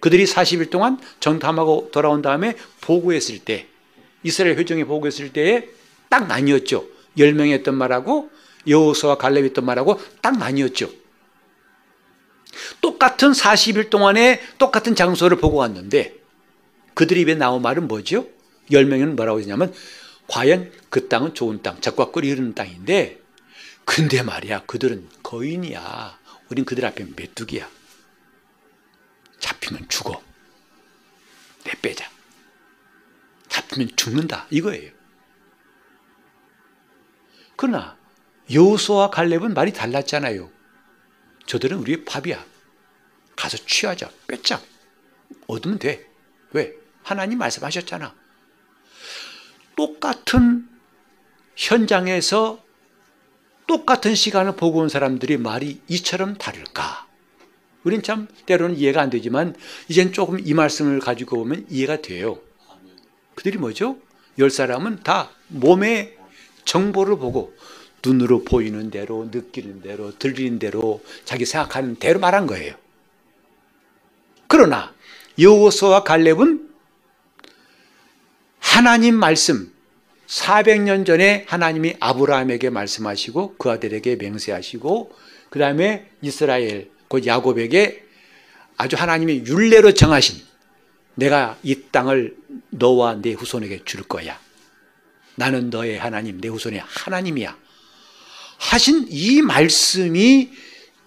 그들이 0.00 0.24
40일 0.24 0.70
동안 0.70 0.98
정탐하고 1.20 1.90
돌아온 1.92 2.22
다음에 2.22 2.56
보고했을 2.80 3.40
때 3.40 3.66
이스라엘 4.22 4.56
회중에 4.56 4.84
보고했을 4.84 5.34
때에 5.34 5.68
딱 6.08 6.28
나뉘었죠. 6.28 6.97
10명이 7.18 7.52
했던 7.52 7.74
말하고 7.74 8.30
여호수와 8.66 9.18
갈렙이 9.18 9.46
했던 9.46 9.64
말하고 9.64 10.00
딱 10.22 10.38
나뉘었죠. 10.38 10.90
똑같은 12.80 13.32
40일 13.32 13.90
동안에 13.90 14.40
똑같은 14.58 14.94
장소를 14.94 15.38
보고 15.38 15.58
왔는데 15.58 16.16
그들 16.94 17.16
입에 17.18 17.34
나온 17.34 17.62
말은 17.62 17.88
뭐죠? 17.88 18.26
10명은 18.70 19.14
뭐라고 19.14 19.40
했냐면 19.40 19.72
과연 20.28 20.72
그 20.90 21.08
땅은 21.08 21.34
좋은 21.34 21.62
땅, 21.62 21.80
적과 21.80 22.10
꿀이 22.10 22.30
흐르는 22.30 22.54
땅인데 22.54 23.20
근데 23.84 24.22
말이야 24.22 24.64
그들은 24.66 25.08
거인이야. 25.22 26.18
우린 26.50 26.64
그들 26.64 26.84
앞에 26.84 27.06
메뚜기야. 27.16 27.68
잡히면 29.40 29.88
죽어. 29.88 30.22
내 31.64 31.72
빼자. 31.80 32.10
잡히면 33.48 33.96
죽는다. 33.96 34.46
이거예요. 34.50 34.97
그러나 37.58 37.96
여호수와 38.52 39.10
갈렙은 39.10 39.52
말이 39.52 39.72
달랐잖아요. 39.72 40.48
저들은 41.46 41.76
우리의 41.78 42.04
밥이야. 42.04 42.42
가서 43.34 43.58
취하자. 43.66 44.10
뺏자. 44.28 44.62
얻으면 45.48 45.80
돼. 45.80 46.06
왜? 46.52 46.72
하나님 47.02 47.38
말씀하셨잖아. 47.38 48.14
똑같은 49.74 50.68
현장에서 51.56 52.64
똑같은 53.66 54.14
시간을 54.14 54.54
보고 54.54 54.78
온 54.78 54.88
사람들이 54.88 55.36
말이 55.36 55.82
이처럼 55.88 56.38
다를까? 56.38 57.08
우린 57.82 58.04
참 58.04 58.28
때로는 58.46 58.76
이해가 58.76 59.00
안 59.00 59.10
되지만 59.10 59.56
이젠 59.88 60.12
조금 60.12 60.38
이 60.38 60.54
말씀을 60.54 61.00
가지고 61.00 61.38
보면 61.38 61.66
이해가 61.68 62.02
돼요. 62.02 62.40
그들이 63.34 63.58
뭐죠? 63.58 63.98
열 64.38 64.48
사람은 64.48 65.02
다 65.02 65.30
몸의 65.48 66.17
정보를 66.64 67.18
보고 67.18 67.54
눈으로 68.04 68.44
보이는 68.44 68.90
대로 68.90 69.28
느끼는 69.30 69.82
대로 69.82 70.16
들리는 70.18 70.58
대로 70.58 71.02
자기 71.24 71.44
생각하는 71.44 71.96
대로 71.96 72.20
말한 72.20 72.46
거예요. 72.46 72.74
그러나 74.46 74.94
여호수와 75.38 76.04
갈렙은 76.04 76.68
하나님 78.58 79.14
말씀 79.14 79.72
400년 80.26 81.06
전에 81.06 81.44
하나님이 81.48 81.96
아브라함에게 82.00 82.70
말씀하시고 82.70 83.56
그 83.56 83.70
아들에게 83.70 84.16
맹세하시고 84.16 85.12
그 85.50 85.58
다음에 85.58 86.10
이스라엘 86.22 86.90
곧 87.08 87.26
야곱에게 87.26 88.04
아주 88.76 88.96
하나님이 88.96 89.44
율례로 89.46 89.94
정하신 89.94 90.36
내가 91.14 91.58
이 91.62 91.82
땅을 91.90 92.36
너와 92.70 93.16
내 93.16 93.32
후손에게 93.32 93.84
줄 93.84 94.02
거야. 94.02 94.38
나는 95.38 95.70
너의 95.70 95.98
하나님, 95.98 96.40
내 96.40 96.48
후손의 96.48 96.82
하나님이야. 96.84 97.56
하신 98.58 99.06
이 99.08 99.40
말씀이 99.40 100.50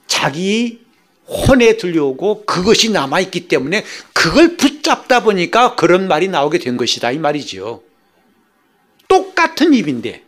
자기 0.07 0.85
혼에 1.27 1.75
들려오고 1.75 2.45
그것이 2.45 2.91
남아있기 2.91 3.49
때문에 3.49 3.83
그걸 4.13 4.55
붙잡다 4.55 5.23
보니까 5.23 5.75
그런 5.75 6.07
말이 6.07 6.29
나오게 6.29 6.59
된 6.59 6.77
것이다. 6.77 7.11
이 7.11 7.17
말이죠. 7.17 7.83
똑같은 9.09 9.73
입인데, 9.73 10.23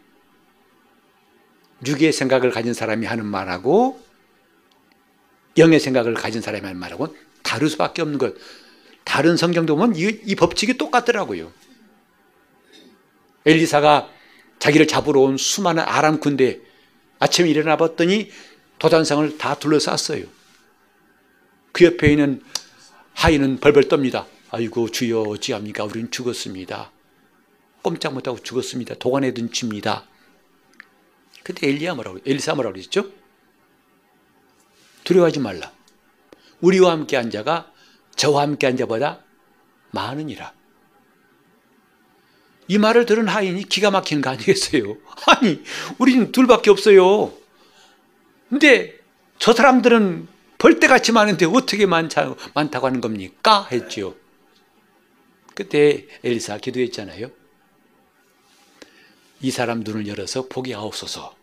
육의 1.88 2.12
생각을 2.12 2.52
가진 2.52 2.74
사람이 2.74 3.06
하는 3.06 3.26
말하고 3.26 4.04
영의 5.58 5.80
생각을 5.80 6.14
가진 6.14 6.42
사람이 6.42 6.66
하는 6.66 6.78
말하고는 6.78 7.14
다를 7.42 7.70
수밖에 7.70 8.02
없는 8.02 8.18
것. 8.18 8.36
다른 9.06 9.38
성경도 9.38 9.78
보면 9.78 9.96
이, 9.96 10.20
이 10.26 10.36
법칙이 10.36 10.78
똑같더라고요. 10.78 11.54
엘리사가 13.46 14.10
자기를 14.60 14.88
잡으러 14.88 15.22
온 15.22 15.38
수많은 15.38 15.84
아람 15.84 16.20
군대 16.20 16.62
아침에 17.20 17.50
일어나 17.50 17.78
봤더니 17.78 18.30
도단상을 18.80 19.38
다 19.38 19.56
둘러쌌어요. 19.56 20.26
그 21.72 21.86
옆에 21.86 22.12
있는 22.12 22.42
하인은 23.14 23.60
벌벌 23.60 23.84
떱니다. 23.84 24.26
아이고 24.52 24.90
주여 24.90 25.22
어찌합니까? 25.22 25.84
우리는 25.84 26.12
죽었습니다. 26.12 26.92
꼼짝 27.82 28.14
못하고 28.14 28.40
죽었습니다. 28.40 28.96
도관에 28.96 29.34
든 29.34 29.52
칩니다. 29.52 30.06
근데 31.44 31.68
엘리야 31.68 31.96
뭐라고 31.96 32.20
엘리사 32.26 32.56
뭐라고 32.56 32.74
그랬죠? 32.74 33.12
두려워하지 35.04 35.40
말라. 35.40 35.72
우리와 36.62 36.92
함께 36.92 37.18
한 37.18 37.30
자가 37.30 37.72
저와 38.16 38.44
함께 38.44 38.68
한 38.68 38.78
자보다 38.78 39.24
많으니라. 39.92 40.54
이 42.68 42.78
말을 42.78 43.06
들은 43.06 43.28
하인이 43.28 43.64
기가 43.64 43.92
막히는 43.92 44.22
거 44.22 44.30
아니겠어요? 44.30 44.98
아니, 45.28 45.62
우리는 45.98 46.32
둘밖에 46.32 46.70
없어요. 46.70 47.34
근데 48.50 49.00
저 49.40 49.54
사람들은 49.54 50.28
벌떼같이 50.58 51.12
많은데 51.12 51.46
어떻게 51.46 51.86
많다, 51.86 52.36
많다고 52.54 52.88
하는 52.88 53.02
겁니까? 53.02 53.68
했죠. 53.72 54.16
그때 55.56 56.08
엘리사 56.24 56.58
기도했잖아요. 56.58 57.30
이 59.42 59.52
사람 59.52 59.82
눈을 59.82 60.08
열어서 60.08 60.48
보게 60.48 60.74
하옵소서. 60.74 61.36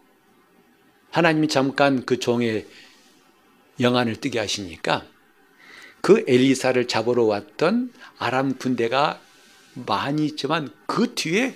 하나님이 1.10 1.48
잠깐 1.48 2.06
그 2.06 2.18
종의 2.18 2.66
영안을 3.78 4.16
뜨게 4.16 4.38
하시니까 4.38 5.04
그 6.00 6.24
엘리사를 6.26 6.88
잡으러 6.88 7.24
왔던 7.24 7.92
아람 8.18 8.56
군대가 8.56 9.20
많이 9.86 10.26
있지만 10.26 10.72
그 10.86 11.14
뒤에 11.14 11.54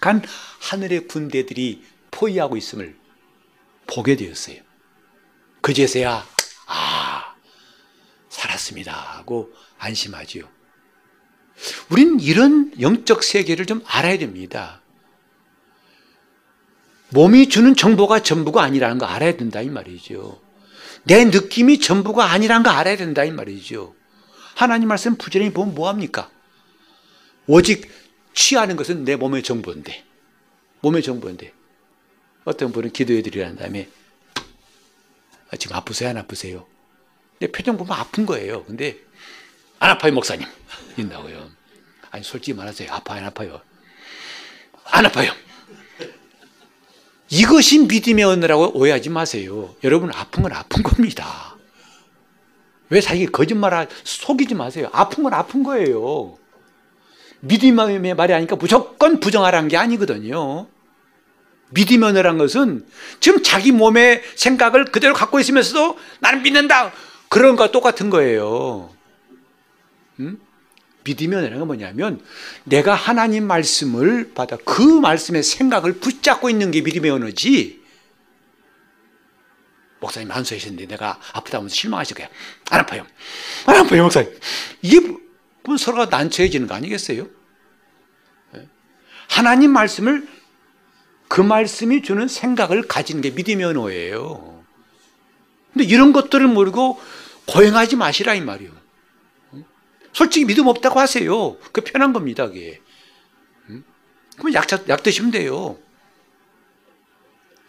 빡빡한 0.00 0.22
하늘의 0.60 1.08
군대들이 1.08 1.84
포위하고 2.10 2.56
있음을 2.56 2.96
보게 3.86 4.16
되었어요. 4.16 4.60
그제서야 5.60 6.26
아 6.66 7.34
살았습니다 8.28 8.92
하고 8.92 9.52
안심하지요. 9.78 10.44
우린 11.90 12.20
이런 12.20 12.72
영적 12.80 13.22
세계를 13.22 13.66
좀 13.66 13.82
알아야 13.86 14.18
됩니다. 14.18 14.80
몸이 17.10 17.48
주는 17.48 17.74
정보가 17.74 18.22
전부가 18.22 18.62
아니라는 18.62 18.98
거 18.98 19.06
알아야 19.06 19.36
된다 19.36 19.60
이 19.60 19.68
말이죠. 19.68 20.40
내 21.04 21.24
느낌이 21.24 21.80
전부가 21.80 22.30
아니라는 22.30 22.62
거 22.62 22.70
알아야 22.70 22.96
된다 22.96 23.24
이 23.24 23.30
말이죠. 23.30 23.94
하나님 24.54 24.88
말씀 24.88 25.16
부지런히 25.16 25.52
보면 25.52 25.74
뭐합니까? 25.74 26.30
오직 27.50 27.90
취하는 28.32 28.76
것은 28.76 29.04
내 29.04 29.16
몸의 29.16 29.42
정보인데 29.42 30.04
몸의 30.82 31.02
정보인데 31.02 31.52
어떤 32.44 32.70
분은 32.70 32.92
기도해 32.92 33.22
드리라는 33.22 33.56
다음에 33.56 33.88
아, 35.50 35.56
지금 35.56 35.74
아프세요 35.74 36.10
안 36.10 36.16
아프세요? 36.16 36.68
내 37.40 37.48
표정 37.48 37.76
보면 37.76 37.98
아픈 37.98 38.24
거예요. 38.24 38.64
근데 38.64 39.00
안 39.80 39.90
아파요 39.90 40.12
목사님 40.12 40.46
인다고요. 40.96 41.50
아니 42.12 42.22
솔직히 42.22 42.56
말하세요. 42.56 42.92
아파요 42.92 43.18
안 43.18 43.26
아파요? 43.26 43.60
안 44.84 45.06
아파요. 45.06 45.32
이것이 47.30 47.80
믿음의 47.80 48.24
언어라고 48.26 48.78
오해하지 48.78 49.08
마세요. 49.08 49.74
여러분 49.82 50.12
아픈 50.14 50.44
건 50.44 50.52
아픈 50.52 50.84
겁니다. 50.84 51.56
왜 52.90 53.00
자기 53.00 53.26
거짓말 53.26 53.88
속이지 54.04 54.54
마세요. 54.54 54.88
아픈 54.92 55.24
건 55.24 55.34
아픈 55.34 55.64
거예요. 55.64 56.39
믿음의 57.40 58.14
말이 58.14 58.32
아니까 58.32 58.56
무조건 58.56 59.20
부정하라는 59.20 59.68
게 59.68 59.76
아니거든요. 59.76 60.68
언어란 62.02 62.38
것은 62.38 62.86
지금 63.20 63.42
자기 63.42 63.72
몸의 63.72 64.22
생각을 64.34 64.86
그대로 64.86 65.14
갖고 65.14 65.38
있으면서도 65.40 65.98
나는 66.20 66.42
믿는다. 66.42 66.92
그런 67.28 67.56
거 67.56 67.70
똑같은 67.70 68.10
거예요. 68.10 68.90
음? 70.18 70.38
언어란 71.38 71.58
건 71.58 71.66
뭐냐면 71.66 72.20
내가 72.64 72.94
하나님 72.94 73.46
말씀을 73.46 74.32
받아 74.34 74.56
그 74.64 74.82
말씀의 74.82 75.42
생각을 75.42 75.94
붙잡고 75.94 76.50
있는 76.50 76.70
게 76.70 76.82
믿음의 76.82 77.10
언어지. 77.10 77.80
목사님 80.00 80.30
안수하셨는데 80.30 80.86
내가 80.86 81.18
아프다면서 81.32 81.74
실망하실 81.74 82.16
거야. 82.16 82.28
안 82.70 82.80
아파요. 82.80 83.06
안 83.66 83.76
아파요, 83.76 84.02
목사님. 84.02 84.32
이게 84.82 85.00
뭐 85.64 85.76
서로가 85.76 86.06
난처해지는 86.06 86.66
거 86.66 86.74
아니겠어요? 86.74 87.26
예? 88.56 88.68
하나님 89.28 89.72
말씀을 89.72 90.26
그 91.28 91.40
말씀이 91.40 92.02
주는 92.02 92.26
생각을 92.26 92.82
가지는 92.82 93.20
게 93.22 93.30
믿음의 93.30 93.64
언어예요. 93.66 94.64
근데 95.72 95.84
이런 95.84 96.12
것들을 96.12 96.46
모르고 96.48 97.00
고행하지 97.46 97.96
마시라 97.96 98.34
이 98.34 98.40
말이요. 98.40 98.70
솔직히 100.12 100.44
믿음 100.44 100.66
없다고 100.66 100.98
하세요. 100.98 101.56
그 101.72 101.82
편한 101.82 102.12
겁니다, 102.12 102.48
그게. 102.48 102.80
그럼 104.36 104.54
약, 104.54 104.66
약 104.88 105.02
드시면 105.02 105.30
돼요. 105.30 105.78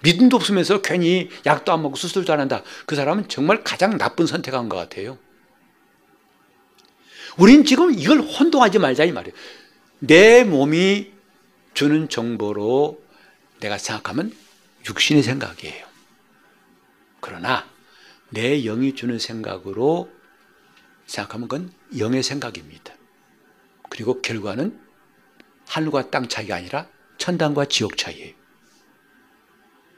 믿음도 0.02 0.38
없으면서 0.38 0.82
괜히 0.82 1.30
약도 1.46 1.72
안 1.72 1.84
먹고 1.84 1.96
수술도 1.96 2.34
안 2.34 2.40
한다. 2.40 2.64
그 2.88 2.96
사람은 2.96 3.28
정말 3.28 3.64
가장 3.64 3.98
나쁜 3.98 4.26
선택한 4.26 4.70
것 4.70 4.76
같아요. 4.78 5.20
우린 7.42 7.66
지금 7.66 7.92
이걸 7.92 8.20
혼동하지 8.20 8.78
말자 8.78 9.04
이 9.04 9.12
말이에요. 9.12 9.36
내 9.98 10.44
몸이 10.44 11.12
주는 11.74 12.08
정보로 12.08 13.04
내가 13.60 13.80
생각하면 13.80 14.32
육신의 14.88 15.24
생각이에요. 15.24 15.88
그러나 17.20 17.68
내 18.30 18.62
영이 18.62 18.94
주는 18.94 19.18
생각으로 19.18 20.12
생각하면 21.08 21.48
그건 21.48 21.74
영의 21.98 22.22
생각입니다. 22.22 22.94
그리고 23.90 24.22
결과는 24.22 24.80
하늘과 25.68 26.12
땅 26.12 26.28
차이가 26.28 26.56
아니라 26.56 26.88
천당과 27.18 27.66
지옥 27.66 27.98
차이예요. 27.98 28.36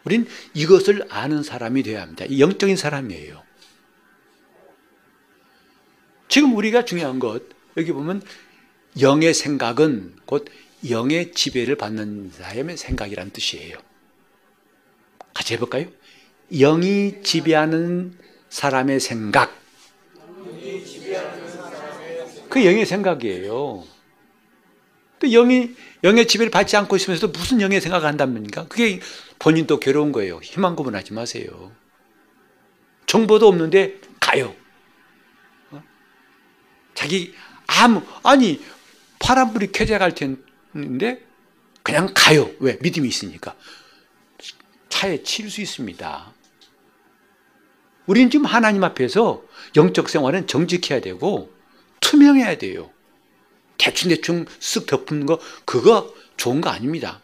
우린 0.06 0.30
이것을 0.54 1.08
아는 1.10 1.44
사람이 1.44 1.84
되어야 1.84 2.04
합니다. 2.04 2.26
영적인 2.40 2.78
사람이에요. 2.78 3.44
지금 6.28 6.56
우리가 6.56 6.86
중요한 6.86 7.20
것, 7.20 7.44
여기 7.78 7.92
보면 7.92 8.22
영의 9.00 9.34
생각은 9.34 10.16
곧 10.26 10.46
영의 10.90 11.32
지배를 11.32 11.76
받는 11.76 12.32
사람의 12.32 12.78
생각이란 12.78 13.32
뜻이에요. 13.32 13.78
같이 15.34 15.54
해볼까요? 15.54 15.88
영이 16.52 17.24
지배하는 17.24 18.18
사람의 18.50 19.00
생각. 19.00 19.60
그 22.50 22.66
영의 22.66 22.86
생각이에요. 22.86 23.84
또 25.20 25.28
영이 25.28 25.72
영의 26.04 26.28
지배를 26.28 26.52
받지 26.52 26.76
않고 26.78 26.96
있으면서도 26.98 27.32
무슨 27.32 27.62
영의 27.62 27.82
생각을 27.82 28.08
한답니까? 28.08 28.68
그게 28.68 29.00
본인도 29.40 29.80
괴로운 29.80 30.12
거예요. 30.12 30.40
희망 30.44 30.76
고문하지 30.76 31.14
마세요. 31.14 31.72
정보도 33.06 33.48
없는데 33.48 34.00
가요. 34.20 34.54
자기 36.94 37.34
아무 37.68 38.02
아니 38.24 38.64
파란불이 39.20 39.72
켜져 39.72 39.98
갈 39.98 40.14
텐데 40.14 41.26
그냥 41.82 42.12
가요. 42.14 42.50
왜? 42.60 42.78
믿음이 42.82 43.08
있으니까. 43.08 43.56
차에 44.90 45.24
칠 45.24 45.50
수 45.50 45.62
있습니다. 45.62 46.34
우리는 48.06 48.30
지금 48.30 48.46
하나님 48.46 48.84
앞에서 48.84 49.44
영적 49.76 50.10
생활은 50.10 50.48
정직해야 50.48 51.02
되고 51.02 51.54
투명해야 52.00 52.58
돼요. 52.58 52.92
대충대충 53.78 54.46
쓱 54.46 54.88
덮는 54.88 55.26
거 55.26 55.40
그거 55.66 56.14
좋은 56.38 56.62
거 56.62 56.70
아닙니다. 56.70 57.22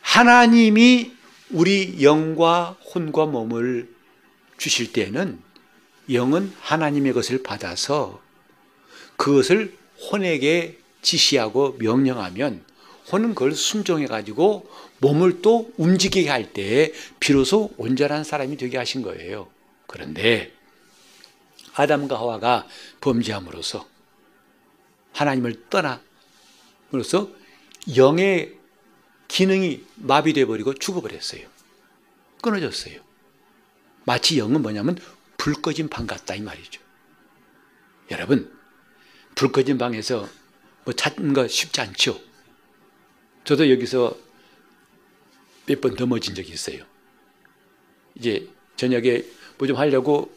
하나님이 0.00 1.12
우리 1.50 2.02
영과 2.02 2.76
혼과 2.94 3.26
몸을 3.26 3.94
주실 4.56 4.92
때는 4.92 5.40
영은 6.12 6.52
하나님의 6.60 7.12
것을 7.12 7.42
받아서 7.42 8.20
그것을 9.16 9.76
혼에게 10.10 10.78
지시하고 11.02 11.76
명령하면 11.78 12.64
혼은 13.12 13.34
그걸 13.34 13.52
순종해 13.52 14.06
가지고 14.06 14.70
몸을 14.98 15.42
또 15.42 15.72
움직이게 15.76 16.28
할때 16.28 16.92
비로소 17.18 17.72
온전한 17.76 18.24
사람이 18.24 18.56
되게 18.56 18.78
하신 18.78 19.02
거예요. 19.02 19.48
그런데 19.86 20.52
아담과 21.74 22.16
하와가 22.16 22.66
범죄함으로써 23.00 23.86
하나님을 25.12 25.64
떠나으로써 25.70 27.30
영의 27.96 28.56
기능이 29.28 29.84
마비돼 29.96 30.44
버리고 30.44 30.74
죽어버렸어요. 30.74 31.48
끊어졌어요. 32.42 33.00
마치 34.04 34.38
영은 34.38 34.62
뭐냐면 34.62 34.98
불 35.40 35.54
꺼진 35.54 35.88
방 35.88 36.06
같다 36.06 36.34
이 36.34 36.42
말이죠. 36.42 36.82
여러분 38.10 38.52
불 39.34 39.50
꺼진 39.50 39.78
방에서 39.78 40.28
뭐 40.84 40.92
찾는 40.92 41.32
거 41.32 41.48
쉽지 41.48 41.80
않죠. 41.80 42.20
저도 43.44 43.70
여기서 43.70 44.14
몇 45.64 45.80
번 45.80 45.94
넘어진 45.94 46.34
적이 46.34 46.52
있어요. 46.52 46.84
이제 48.14 48.46
저녁에 48.76 49.24
뭐 49.56 49.66
좀 49.66 49.76
하려고 49.78 50.30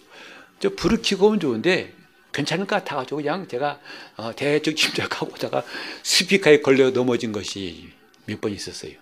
저 0.62 0.70
불을 0.70 1.02
켜고 1.02 1.28
오면 1.28 1.42
좋은데 1.42 1.94
괜찮을 2.32 2.66
것 2.66 2.78
같아가지고 2.78 3.18
그냥 3.18 3.46
제가 3.50 3.82
어, 4.16 4.34
대충 4.34 4.74
침착하고 4.74 5.34
오다가 5.34 5.66
스피커에 6.04 6.62
걸려 6.62 6.92
넘어진 6.92 7.34
것이 7.34 7.90
몇 8.26 8.40
번 8.40 8.54
있었어요. 8.54 8.94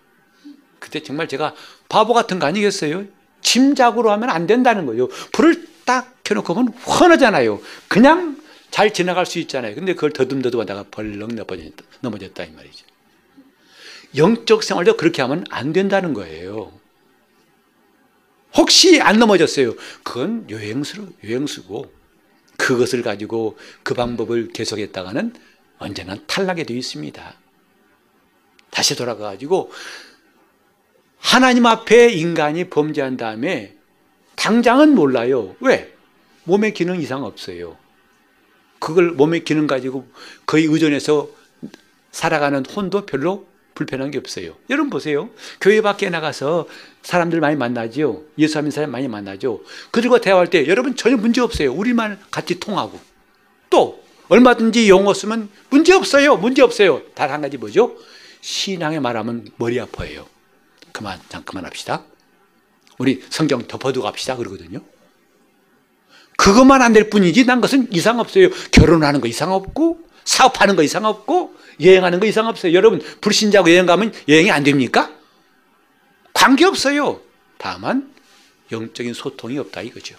그때 0.79 1.03
정말 1.03 1.27
제가 1.27 1.53
바보 1.89 2.15
같은 2.15 2.39
거 2.39 2.47
아니겠어요? 2.47 3.05
짐작으로 3.41 4.09
하면 4.11 4.31
안 4.31 4.47
된다는 4.47 4.87
거예요. 4.87 5.07
불을 5.31 5.70
딱 5.85 6.21
시켜놓고 6.31 6.53
보면 6.53 6.73
훤하잖아요. 6.73 7.61
그냥 7.87 8.41
잘 8.71 8.93
지나갈 8.93 9.25
수 9.25 9.39
있잖아요. 9.39 9.75
근데 9.75 9.93
그걸 9.93 10.13
더듬더듬 10.13 10.59
하다가 10.61 10.85
벌렁 10.89 11.35
넘어졌다, 11.35 11.83
넘어졌다 11.99 12.43
이 12.45 12.51
말이죠. 12.51 12.85
영적 14.15 14.63
생활도 14.63 14.97
그렇게 14.97 15.21
하면 15.21 15.45
안 15.49 15.73
된다는 15.73 16.13
거예요. 16.13 16.71
혹시 18.53 19.01
안 19.01 19.19
넘어졌어요. 19.19 19.75
그건 20.03 20.49
요행수로, 20.49 21.07
요행수고 21.23 21.91
그것을 22.57 23.01
가지고 23.01 23.57
그 23.83 23.93
방법을 23.93 24.49
계속했다가는 24.49 25.33
언제나 25.77 26.15
탈락이 26.27 26.65
되어 26.65 26.77
있습니다. 26.77 27.35
다시 28.69 28.95
돌아가가지고 28.95 29.71
하나님 31.17 31.65
앞에 31.65 32.09
인간이 32.09 32.69
범죄한 32.69 33.17
다음에 33.17 33.80
당장은 34.41 34.95
몰라요. 34.95 35.55
왜? 35.59 35.93
몸의 36.45 36.73
기능 36.73 36.99
이상 36.99 37.23
없어요. 37.23 37.77
그걸 38.79 39.11
몸의 39.11 39.43
기능 39.43 39.67
가지고 39.67 40.07
거의 40.47 40.65
의존해서 40.65 41.29
살아가는 42.11 42.65
혼도 42.65 43.05
별로 43.05 43.45
불편한 43.75 44.09
게 44.09 44.17
없어요. 44.17 44.55
여러분 44.71 44.89
보세요. 44.89 45.29
교회 45.61 45.81
밖에 45.81 46.09
나가서 46.09 46.67
사람들 47.03 47.39
많이 47.39 47.55
만나죠. 47.55 48.23
예수 48.39 48.57
믿는 48.57 48.71
사람 48.71 48.89
많이 48.89 49.07
만나죠. 49.07 49.61
그들과 49.91 50.19
대화할 50.21 50.47
때 50.47 50.67
여러분 50.67 50.95
전혀 50.95 51.17
문제 51.17 51.39
없어요. 51.39 51.71
우리만 51.71 52.19
같이 52.31 52.59
통하고. 52.59 52.99
또 53.69 54.03
얼마든지 54.29 54.89
용어 54.89 55.13
쓰면 55.13 55.49
문제 55.69 55.93
없어요. 55.93 56.37
문제 56.37 56.63
없어요. 56.63 57.03
단 57.13 57.29
한 57.29 57.41
가지 57.41 57.57
뭐죠? 57.57 57.95
신앙에 58.41 58.99
말하면 58.99 59.49
머리 59.57 59.79
아파요. 59.79 60.25
그만, 60.93 61.19
잠 61.29 61.43
그만합시다. 61.43 62.03
우리 63.01 63.23
성경 63.31 63.67
덮어두고 63.67 64.05
갑시다. 64.05 64.35
그러거든요. 64.35 64.79
그것만 66.37 66.81
안 66.83 66.93
될 66.93 67.09
뿐이지 67.09 67.45
난 67.45 67.59
것은 67.61 67.91
이상 67.91 68.19
없어요. 68.19 68.49
결혼하는 68.71 69.21
거 69.21 69.27
이상 69.27 69.51
없고 69.51 70.07
사업하는 70.23 70.75
거 70.75 70.83
이상 70.83 71.05
없고 71.05 71.55
여행하는 71.81 72.19
거 72.19 72.27
이상 72.27 72.45
없어요. 72.47 72.73
여러분 72.73 73.01
불신자고 73.21 73.71
여행 73.71 73.87
가면 73.87 74.13
여행이 74.27 74.51
안 74.51 74.63
됩니까? 74.63 75.11
관계 76.33 76.65
없어요. 76.65 77.21
다만 77.57 78.13
영적인 78.71 79.13
소통이 79.15 79.57
없다 79.57 79.81
이거죠. 79.81 80.15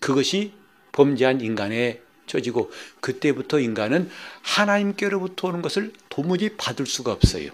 그것이 0.00 0.52
범죄한 0.92 1.40
인간의 1.40 2.02
처지고 2.26 2.70
그때부터 3.00 3.58
인간은 3.58 4.10
하나님께로부터 4.42 5.48
오는 5.48 5.62
것을 5.62 5.92
도무지 6.10 6.56
받을 6.56 6.86
수가 6.86 7.12
없어요. 7.12 7.50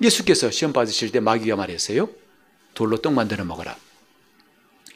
예수께서 0.00 0.50
시험 0.50 0.72
받으실 0.72 1.12
때 1.12 1.20
마귀가 1.20 1.56
말했어요. 1.56 2.08
돌로 2.74 2.98
떡 2.98 3.12
만들어 3.12 3.44
먹어라. 3.44 3.76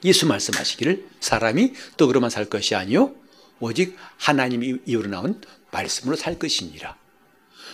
예수 0.04 0.26
말씀하시기를 0.26 1.06
사람이 1.20 1.72
떡으로만 1.96 2.30
살 2.30 2.44
것이 2.44 2.74
아니요 2.74 3.14
오직 3.60 3.96
하나님 4.18 4.80
이후로 4.84 5.08
나온 5.08 5.40
말씀으로 5.70 6.16
살 6.16 6.38
것이니라. 6.38 6.96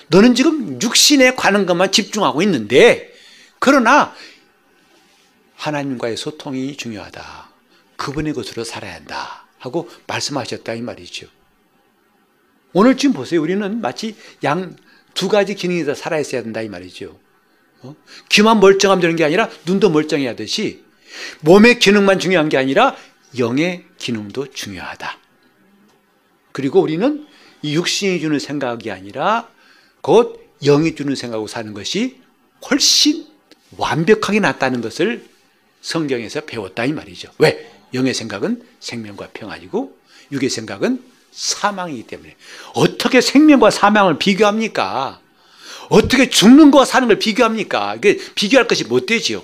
너는 0.09 0.35
지금 0.35 0.81
육신에 0.81 1.35
관한 1.35 1.67
것만 1.67 1.93
집중하고 1.93 2.43
있는데 2.43 3.13
그러나 3.59 4.15
하나님과의 5.55 6.17
소통이 6.17 6.77
중요하다. 6.77 7.51
그분의 7.97 8.33
것으로 8.33 8.65
살아야 8.65 8.95
한다. 8.95 9.47
하고 9.59 9.91
말씀하셨다 10.07 10.75
이 10.75 10.81
말이죠. 10.81 11.27
오늘 12.73 12.97
지금 12.97 13.13
보세요. 13.13 13.43
우리는 13.43 13.81
마치 13.81 14.17
양 14.43 14.75
두 15.15 15.29
가지 15.29 15.55
기능이 15.55 15.85
다 15.85 15.95
살아있어야 15.95 16.43
된다 16.43 16.61
이 16.63 16.69
말이죠. 16.69 17.19
어? 17.83 17.97
귀만 18.29 18.61
멀쩡하면 18.61 19.01
되는 19.01 19.17
게 19.17 19.25
아니라 19.25 19.49
눈도 19.67 19.91
멀쩡해야 19.91 20.31
하듯이 20.31 20.85
몸의 21.41 21.79
기능만 21.79 22.19
중요한 22.19 22.49
게 22.49 22.57
아니라 22.57 22.97
영의 23.39 23.85
기능도 23.99 24.51
중요하다. 24.51 25.19
그리고 26.53 26.81
우리는 26.81 27.27
이 27.63 27.75
육신이 27.75 28.21
주는 28.21 28.39
생각이 28.39 28.91
아니라 28.91 29.49
곧 30.01 30.41
영이 30.63 30.95
주는 30.95 31.15
생각으로 31.15 31.47
사는 31.47 31.73
것이 31.73 32.21
훨씬 32.69 33.27
완벽하게 33.77 34.41
낫다는 34.41 34.81
것을 34.81 35.25
성경에서 35.81 36.43
배웠다 36.43 36.85
이 36.85 36.93
말이죠. 36.93 37.31
왜? 37.39 37.71
영의 37.95 38.15
생각은 38.15 38.63
생명과 38.81 39.31
평안이고 39.33 39.99
육의 40.33 40.51
생각은 40.51 41.03
사망이기 41.31 42.05
때문에 42.05 42.37
어떻게 42.75 43.21
생명과 43.21 43.71
사망을 43.71 44.19
비교합니까? 44.19 45.21
어떻게 45.89 46.29
죽는 46.29 46.71
것과 46.71 46.85
사는 46.85 47.09
걸 47.09 47.19
비교합니까? 47.19 47.97
이게 47.97 48.19
비교할 48.35 48.67
것이 48.69 48.85
못 48.85 49.07
되지요. 49.07 49.43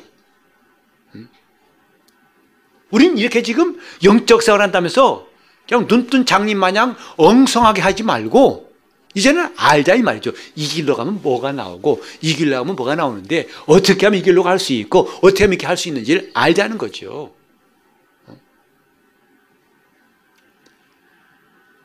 우린 2.90 3.18
이렇게 3.18 3.42
지금 3.42 3.80
영적 4.04 4.42
생활 4.42 4.62
한다면서 4.62 5.26
그냥 5.68 5.86
눈뜬 5.88 6.24
장님 6.24 6.58
마냥 6.58 6.96
엉성하게 7.16 7.82
하지 7.82 8.04
말고 8.04 8.72
이제는 9.14 9.52
알자 9.56 9.94
이 9.94 10.02
말이죠. 10.02 10.32
이 10.54 10.66
길로 10.68 10.94
가면 10.94 11.20
뭐가 11.22 11.50
나오고 11.52 12.02
이 12.20 12.34
길로 12.34 12.58
가면 12.58 12.76
뭐가 12.76 12.94
나오는데 12.94 13.48
어떻게 13.66 14.06
하면 14.06 14.20
이 14.20 14.22
길로 14.22 14.42
갈 14.42 14.58
수 14.58 14.72
있고 14.74 15.10
어떻게 15.22 15.44
하면 15.44 15.54
이렇게 15.54 15.66
할 15.66 15.76
수 15.76 15.88
있는지를 15.88 16.30
알자는 16.34 16.78
거죠. 16.78 17.34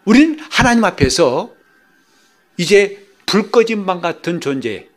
우리는 0.06 0.40
하나님 0.40 0.84
앞에서 0.84 1.54
이제 2.58 3.08
불 3.26 3.52
꺼진 3.52 3.86
방 3.86 4.02
같은 4.02 4.42
존재, 4.42 4.90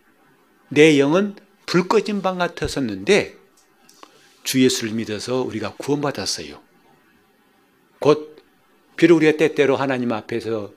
내 0.69 0.99
영은 0.99 1.37
불 1.67 1.89
꺼진 1.89 2.23
방 2.23 2.39
같았었는데 2.39 3.37
주 4.43 4.63
예수를 4.63 4.93
믿어서 4.93 5.43
우리가 5.43 5.75
구원받았어요. 5.77 6.61
곧 7.99 8.43
비록 8.97 9.17
우리가 9.17 9.37
때때로 9.37 9.77
하나님 9.77 10.13
앞에서 10.13 10.73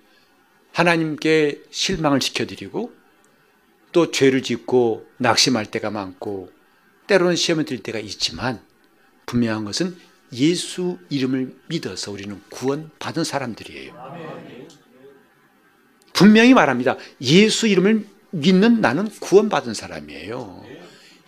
하나님께 0.73 1.63
실망을 1.71 2.21
시켜드리고 2.21 2.93
또 3.91 4.11
죄를 4.11 4.43
짓고 4.43 5.07
낙심할 5.17 5.65
때가 5.67 5.89
많고 5.89 6.51
때로는 7.07 7.35
시험을 7.35 7.65
들 7.65 7.81
때가 7.81 7.99
있지만 7.99 8.61
분명한 9.25 9.65
것은 9.65 9.97
예수 10.33 10.97
이름을 11.09 11.55
믿어서 11.67 12.11
우리는 12.11 12.41
구원받은 12.49 13.23
사람들이에요. 13.23 13.93
분명히 16.13 16.53
말합니다. 16.53 16.97
예수 17.21 17.67
이름을 17.67 18.05
믿는 18.31 18.81
나는 18.81 19.09
구원받은 19.09 19.73
사람이에요. 19.73 20.65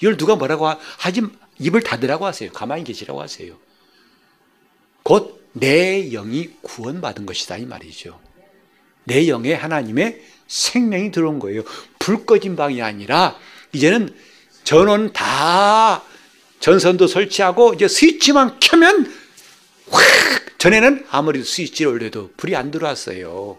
이걸 0.02 0.18
누가 0.18 0.36
뭐라고 0.36 0.68
하지 0.68 1.22
입을 1.60 1.82
닫으라고 1.82 2.26
하세요. 2.26 2.52
가만히 2.52 2.84
계시라고 2.84 3.22
하세요. 3.22 3.58
곧 5.04 5.40
내 5.54 6.10
영이 6.12 6.52
구원받은 6.62 7.26
것이다 7.26 7.58
이 7.58 7.66
말이죠. 7.66 8.20
내 9.06 9.28
영에 9.28 9.54
하나님의 9.54 10.22
생명이 10.48 11.12
들어온 11.12 11.40
거예요. 11.40 11.64
불 11.98 12.26
꺼진 12.26 12.56
방이 12.56 12.82
아니라 12.82 13.38
이제는 13.74 14.14
전원 14.64 15.14
다 15.14 16.04
전선도 16.60 17.08
설치하고 17.08 17.74
이제 17.74 17.88
스위치만 17.88 18.60
켜면 18.60 19.12
확 19.90 20.04
전에는 20.58 21.06
아무리 21.10 21.44
스위치를 21.44 21.92
올려도 21.92 22.32
불이 22.38 22.56
안 22.56 22.70
들어왔어요. 22.72 23.58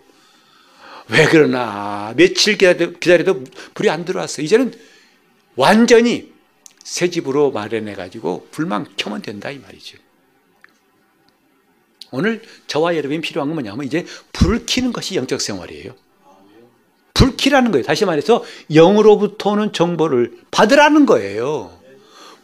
왜 1.08 1.26
그러나 1.30 2.12
며칠 2.16 2.56
기다려도 2.56 3.44
불이 3.74 3.90
안 3.90 4.04
들어왔어요. 4.04 4.44
이제는 4.44 4.72
완전히 5.56 6.32
새 6.84 7.10
집으로 7.10 7.50
마련해 7.50 7.94
가지고 7.94 8.48
불만 8.50 8.86
켜면 8.96 9.22
된다 9.22 9.50
이 9.50 9.58
말이죠. 9.58 9.98
오늘 12.12 12.42
저와 12.66 12.96
여러분이 12.96 13.20
필요한 13.20 13.48
건 13.48 13.54
뭐냐면 13.54 13.86
이제 13.86 14.04
불 14.32 14.66
켜는 14.66 14.92
것이 14.92 15.14
영적 15.16 15.40
생활이에요. 15.40 15.94
불 17.14 17.36
켜라는 17.36 17.70
거예요. 17.70 17.84
다시 17.84 18.04
말해서 18.04 18.44
영으로부터 18.72 19.50
오는 19.50 19.72
정보를 19.72 20.38
받으라는 20.50 21.06
거예요. 21.06 21.79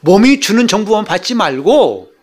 몸이 0.06 0.38
주는 0.38 0.68
정보만 0.68 1.04
받지 1.04 1.34
말고 1.34 2.14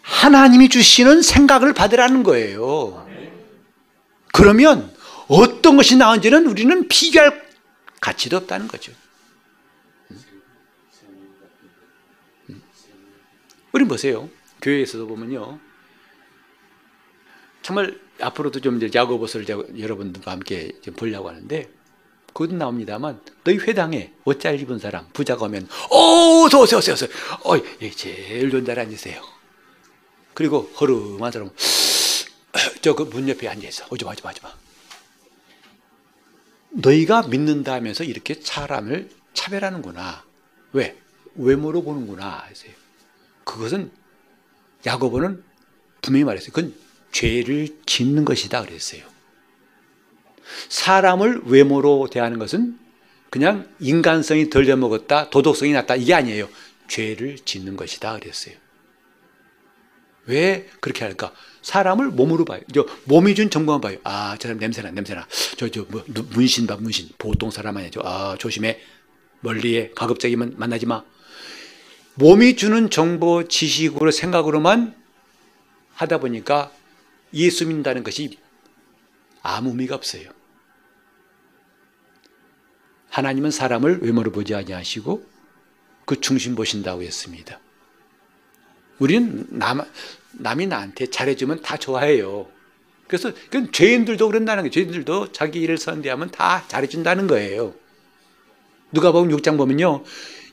하나님이 0.00 0.70
주시는 0.70 1.20
생각을 1.20 1.74
받으라는 1.74 2.22
거예요. 2.22 3.06
그러면 4.32 4.90
어떤 5.28 5.76
것이 5.76 5.96
나은지는 5.96 6.46
우리는 6.46 6.88
비교할 6.88 7.44
가치도 8.00 8.38
없다는 8.38 8.68
거죠. 8.68 8.92
우리 13.72 13.84
보세요. 13.84 14.30
교회에서도 14.62 15.06
보면요. 15.06 15.58
정말 17.60 18.00
앞으로도 18.20 18.60
좀 18.60 18.80
야고보서를 18.82 19.46
여러분들과 19.78 20.32
함께 20.32 20.72
보려고 20.96 21.28
하는데 21.28 21.68
그것도 22.34 22.56
나옵니다만 22.56 23.20
너희 23.44 23.56
회당에 23.58 24.12
옷잘 24.24 24.60
입은 24.60 24.78
사람 24.80 25.08
부자가 25.12 25.46
오면 25.46 25.68
오 25.90 26.44
어서 26.46 26.60
오세요 26.78 26.92
오세요. 26.94 27.08
어이 27.44 27.90
제일 27.92 28.50
좋은 28.50 28.64
자리 28.64 28.80
앉으세요. 28.80 29.22
그리고 30.34 30.70
허름한 30.80 31.32
사람 31.32 31.50
저 32.82 32.94
그 32.94 33.04
문 33.04 33.28
옆에 33.28 33.48
앉아있어. 33.48 33.86
오지마 33.90 34.12
오지마 34.12 34.30
오지마 34.30 34.50
너희가 36.70 37.22
믿는다 37.28 37.72
하면서 37.74 38.02
이렇게 38.04 38.34
사람을 38.34 39.10
차별하는구나. 39.32 40.24
왜? 40.72 40.96
외모로 41.36 41.82
보는구나. 41.82 42.44
하세요. 42.48 42.72
그것은 43.44 43.90
야고보는 44.86 45.42
분명히 46.02 46.24
말했어요. 46.24 46.50
그건 46.52 46.74
죄를 47.12 47.68
짓는 47.86 48.24
것이다 48.24 48.62
그랬어요. 48.64 49.02
사람을 50.68 51.42
외모로 51.46 52.08
대하는 52.10 52.38
것은 52.38 52.78
그냥 53.30 53.68
인간성이 53.80 54.50
덜 54.50 54.64
되먹었다, 54.64 55.30
도덕성이 55.30 55.72
낮다 55.72 55.96
이게 55.96 56.14
아니에요. 56.14 56.48
죄를 56.88 57.38
짓는 57.38 57.76
것이다 57.76 58.18
그랬어요. 58.18 58.54
왜 60.26 60.68
그렇게 60.80 61.04
할까? 61.04 61.32
사람을 61.62 62.10
몸으로 62.10 62.44
봐요. 62.44 62.60
저 62.74 62.86
몸이 63.04 63.34
준 63.34 63.50
정보만 63.50 63.80
봐요. 63.80 63.98
아, 64.04 64.36
저 64.38 64.48
사람 64.48 64.58
냄새나, 64.58 64.90
냄새나. 64.90 65.26
저, 65.56 65.68
저, 65.68 65.84
뭐, 65.88 66.04
문신 66.30 66.66
봐, 66.66 66.76
문신. 66.76 67.10
보통 67.18 67.50
사람 67.50 67.76
아니죠. 67.76 68.00
아, 68.04 68.36
조심해. 68.38 68.80
멀리에 69.40 69.90
가급적이면 69.94 70.54
만나지 70.56 70.86
마. 70.86 71.02
몸이 72.14 72.56
주는 72.56 72.90
정보, 72.90 73.48
지식으로, 73.48 74.10
생각으로만 74.10 74.94
하다 75.94 76.18
보니까 76.18 76.70
예수 77.32 77.66
믿는다는 77.66 78.04
것이 78.04 78.38
아무 79.42 79.70
의미가 79.70 79.94
없어요. 79.94 80.30
하나님은 83.14 83.52
사람을 83.52 84.00
외모로 84.02 84.32
보지 84.32 84.56
아니하시고 84.56 85.24
그 86.04 86.20
중심 86.20 86.56
보신다고 86.56 87.04
했습니다. 87.04 87.60
우리는 88.98 89.46
남, 89.50 89.82
남이 90.32 90.66
나한테 90.66 91.06
잘해주면 91.06 91.62
다 91.62 91.76
좋아해요. 91.76 92.48
그래서 93.06 93.32
그건 93.32 93.70
죄인들도 93.70 94.26
그런다는 94.26 94.64
거예요. 94.64 94.70
죄인들도 94.72 95.30
자기 95.30 95.60
일을 95.60 95.78
선대하면 95.78 96.32
다 96.32 96.64
잘해준다는 96.66 97.28
거예요. 97.28 97.74
누가 98.90 99.12
보면 99.12 99.36
6장 99.38 99.58
보면요. 99.58 100.02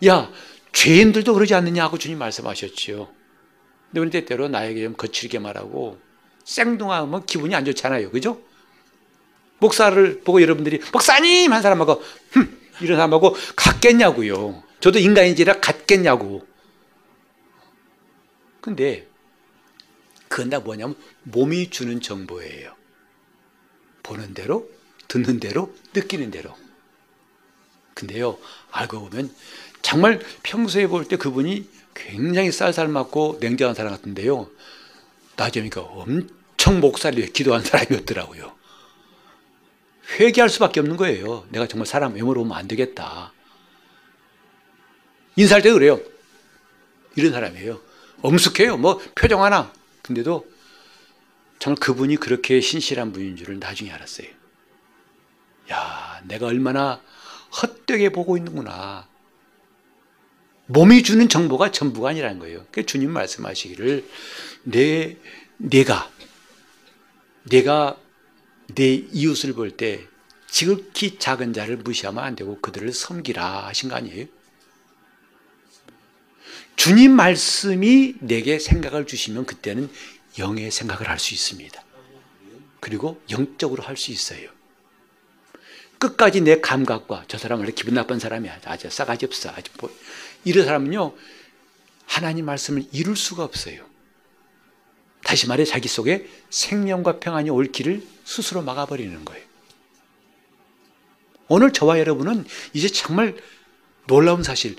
야, 0.06 0.32
죄인들도 0.72 1.34
그러지 1.34 1.56
않느냐고 1.56 1.98
주님 1.98 2.20
말씀하셨지요. 2.20 3.10
근데 3.92 4.22
때때로 4.22 4.50
나에게 4.50 4.84
좀 4.84 4.94
거칠게 4.94 5.40
말하고 5.40 6.00
생뚱하면 6.44 7.26
기분이 7.26 7.56
안 7.56 7.66
좋잖아요. 7.66 8.12
그죠? 8.12 8.40
목사를 9.62 10.22
보고 10.26 10.42
여러분들이 10.42 10.82
목사님 10.92 11.54
한 11.54 11.62
사람하고 11.62 12.04
흠, 12.32 12.60
이런 12.82 12.98
사람하고 12.98 13.36
같겠냐고요. 13.56 14.62
저도 14.82 15.00
인간인지라 15.00 15.60
같겠냐고. 15.62 16.46
근데 18.60 19.08
그건 20.28 20.50
다 20.50 20.60
뭐냐면 20.60 20.96
몸이 21.24 21.70
주는 21.70 22.02
정보예요. 22.02 22.74
보는 24.04 24.34
대로, 24.34 24.68
듣는 25.08 25.40
대로, 25.40 25.74
느끼는 25.94 26.32
대로. 26.32 26.56
근데요, 27.94 28.38
알고 28.72 29.10
보면 29.10 29.32
정말 29.84 30.20
평소에 30.42 30.88
볼 30.88 31.06
때 31.06 31.18
그분이 31.18 31.68
굉장히 31.94 32.52
쌀쌀맞고 32.52 33.38
냉정한 33.42 33.76
사람 33.76 33.92
같은데요. 33.92 34.50
나중에 35.36 35.70
보니까 35.70 35.82
엄청 35.82 36.80
목살이 36.80 37.32
기도한 37.34 37.62
사람이었더라고요. 37.64 38.61
회개할 40.20 40.50
수밖에 40.50 40.80
없는 40.80 40.98
거예요. 40.98 41.46
내가 41.50 41.68
정말 41.68 41.86
사람 41.86 42.16
외모로 42.16 42.42
보면 42.42 42.58
안 42.58 42.68
되겠다. 42.68 43.34
인사할 45.36 45.62
때 45.62 45.72
그래요. 45.72 46.00
이런 47.16 47.32
사람이에요. 47.32 47.82
엄숙해요. 48.22 48.78
뭐 48.78 49.00
표정 49.16 49.44
하나. 49.44 49.72
근데도 50.02 50.46
정말 51.60 51.80
그분이 51.80 52.18
그렇게 52.18 52.60
신실한 52.60 53.12
분인 53.12 53.36
줄을 53.36 53.60
나중에 53.60 53.92
알았어요. 53.92 54.28
야, 55.72 56.22
내가 56.26 56.48
얼마나 56.48 57.02
헛되게 57.62 58.10
보고 58.10 58.38
있는구나. 58.38 59.08
몸이 60.68 61.04
주는 61.04 61.28
정보가 61.28 61.72
전부가 61.72 62.10
아니라는 62.10 62.40
거예요. 62.40 62.66
그 62.72 62.86
주님 62.86 63.12
말씀하시기를 63.12 64.08
내 64.64 65.18
내가 65.58 66.10
내가 67.44 67.98
내 68.76 68.94
이웃을 68.94 69.54
볼 69.54 69.72
때 69.78 70.06
지극히 70.48 71.18
작은 71.18 71.54
자를 71.54 71.78
무시하면 71.78 72.24
안 72.24 72.36
되고 72.36 72.60
그들을 72.60 72.92
섬기라 72.92 73.68
하신 73.68 73.90
거 73.90 73.96
아니에요? 73.96 74.26
주님 76.76 77.12
말씀이 77.12 78.16
내게 78.20 78.60
생각을 78.60 79.06
주시면 79.08 79.46
그때는 79.46 79.90
영의 80.40 80.72
생각을 80.72 81.08
할 81.10 81.20
수 81.20 81.34
있습니다. 81.34 81.84
그리고 82.80 83.22
영적으로 83.30 83.84
할 83.84 83.96
수 83.96 84.12
있어요. 84.12 84.50
끝까지 86.00 86.42
내 86.42 86.60
감각과 86.60 87.26
저 87.28 87.38
사람은 87.38 87.64
원래 87.64 87.74
기분 87.74 87.94
나쁜 87.94 88.20
사람이야. 88.20 88.62
아주 88.66 88.90
싸가지 88.90 89.26
없어. 89.26 89.50
아주 89.52 89.72
뭐. 89.80 89.96
이런 90.44 90.66
사람은요, 90.66 91.16
하나님 92.08 92.46
말씀을 92.46 92.86
이룰 92.92 93.16
수가 93.16 93.44
없어요. 93.44 93.86
다시 95.24 95.48
말해 95.48 95.66
자기 95.66 95.88
속에 95.88 96.28
생명과 96.50 97.20
평안이 97.20 97.50
올 97.50 97.72
길을 97.72 98.02
스스로 98.26 98.62
막아버리는 98.62 99.24
거예요. 99.24 99.44
오늘 101.48 101.74
저와 101.74 102.00
여러분은 102.00 102.46
이제 102.74 102.88
정말 102.88 103.36
놀라운 104.08 104.44
사실, 104.44 104.76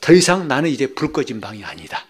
더 0.00 0.12
이상 0.12 0.48
나는 0.48 0.70
이제 0.70 0.86
불 0.94 1.12
꺼진 1.12 1.40
방이 1.40 1.64
아니다. 1.64 2.06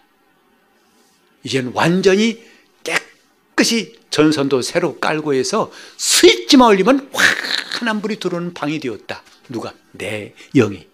이제는 1.45 1.73
완전히 1.75 2.43
깨끗이 2.83 3.99
전선도 4.11 4.63
새로 4.63 4.99
깔고 4.99 5.35
해서 5.35 5.73
스위치만 5.97 6.69
올리면 6.69 7.11
환한 7.13 8.03
불이 8.03 8.19
들어오는 8.19 8.55
방이 8.55 8.81
되었다. 8.81 9.23
누가? 9.49 9.73
내 9.93 10.35
영이. 10.55 10.87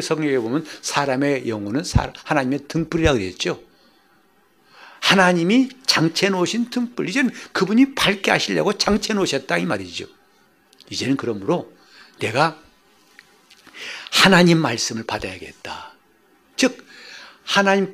성경에 0.00 0.38
보면 0.38 0.64
사람의 0.80 1.48
영혼은 1.48 1.82
하나님의 2.24 2.60
등불이라고 2.68 3.18
그랬죠. 3.18 3.60
하나님이 5.12 5.68
장치해 5.84 6.30
놓으신 6.30 6.70
등불. 6.70 7.06
이제는 7.06 7.32
그분이 7.52 7.94
밝게 7.94 8.30
하시려고 8.30 8.78
장치해 8.78 9.14
놓으셨다 9.14 9.58
이 9.58 9.66
말이죠. 9.66 10.06
이제는 10.88 11.18
그러므로 11.18 11.70
내가 12.18 12.58
하나님 14.10 14.56
말씀을 14.56 15.04
받아야겠다. 15.04 15.92
즉 16.56 16.86
하나님 17.44 17.92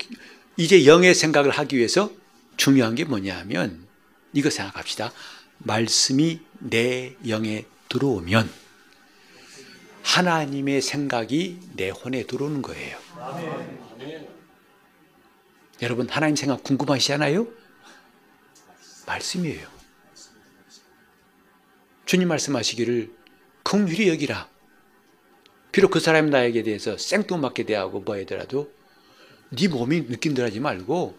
이제 0.57 0.87
영의 0.87 1.13
생각을 1.13 1.51
하기 1.51 1.77
위해서 1.77 2.13
중요한 2.57 2.95
게 2.95 3.05
뭐냐 3.05 3.37
하면 3.39 3.85
이거 4.33 4.49
생각합시다. 4.49 5.13
말씀이 5.59 6.39
내 6.61 7.17
영에 7.27 7.65
들어오면 7.89 8.49
하나님의 10.05 10.83
생각이 10.83 11.59
내 11.75 11.91
혼에 11.91 12.23
들어오는 12.23 12.63
거예요. 12.63 12.97
여러분 15.81 16.09
하나님 16.09 16.35
생각 16.35 16.63
궁금하시잖아요? 16.65 17.47
말씀이에요. 19.07 19.67
주님 22.05 22.29
말씀하시기를 22.29 23.13
긍휼히 23.63 24.09
여기라. 24.09 24.49
비록 25.71 25.91
그 25.91 26.01
사람이 26.01 26.31
나에게 26.31 26.63
대해서 26.63 26.97
생뚱맞게 26.97 27.65
대하고 27.65 28.01
뭐 28.01 28.17
하더라도 28.19 28.73
네 29.51 29.69
몸이 29.69 30.09
느낀들 30.09 30.45
하지 30.45 30.59
말고 30.59 31.19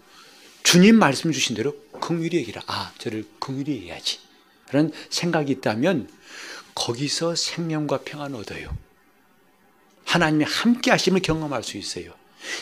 주님 0.63 0.97
말씀 0.97 1.31
주신 1.31 1.55
대로 1.55 1.75
긍휼히 2.01 2.37
얘기라. 2.37 2.61
아, 2.67 2.91
저를 2.97 3.25
긍휼히 3.39 3.87
해야지. 3.87 4.19
그런 4.67 4.91
생각이 5.09 5.51
있다면 5.53 6.09
거기서 6.75 7.35
생명과 7.35 8.01
평안을 8.03 8.39
얻어요. 8.39 8.75
하나님이 10.05 10.43
함께 10.45 10.91
하심을 10.91 11.21
경험할 11.21 11.63
수 11.63 11.77
있어요. 11.77 12.18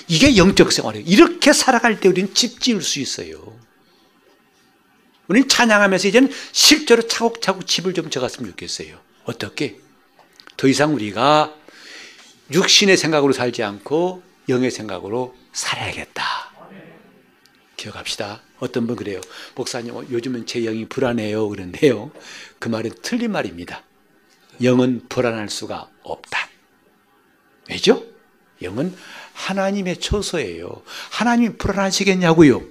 이게 0.07 0.37
영적 0.37 0.71
생활이에요. 0.71 1.05
이렇게 1.07 1.53
살아갈 1.53 1.99
때 1.99 2.09
우리는 2.09 2.33
집 2.33 2.59
지을 2.61 2.81
수 2.81 2.99
있어요. 2.99 3.57
우리는 5.27 5.47
찬양하면서 5.47 6.07
이제는 6.07 6.31
실제로 6.51 7.05
차곡차곡 7.07 7.67
집을 7.67 7.93
좀 7.93 8.09
져갔으면 8.09 8.51
좋겠어요. 8.51 8.99
어떻게? 9.25 9.79
더 10.55 10.67
이상 10.67 10.93
우리가 10.93 11.53
육신의 12.51 12.97
생각으로 12.97 13.33
살지 13.33 13.61
않고 13.63 14.23
영의 14.49 14.71
생각으로 14.71 15.35
살아야겠다. 15.51 16.23
기억합시다. 17.75 18.41
어떤 18.59 18.87
분 18.87 18.95
그래요. 18.95 19.21
목사님, 19.55 19.95
어, 19.95 20.03
요즘은 20.09 20.47
제 20.47 20.61
영이 20.61 20.85
불안해요. 20.87 21.47
그런데요. 21.49 22.11
그 22.57 22.69
말은 22.69 22.91
틀린 23.03 23.31
말입니다. 23.31 23.83
영은 24.63 25.07
불안할 25.09 25.49
수가 25.49 25.89
없다. 26.01 26.49
왜죠? 27.69 28.03
영은 28.61 28.95
하나님의 29.33 29.99
처소예요. 29.99 30.81
하나님이 31.11 31.57
불안하시겠냐고요. 31.57 32.63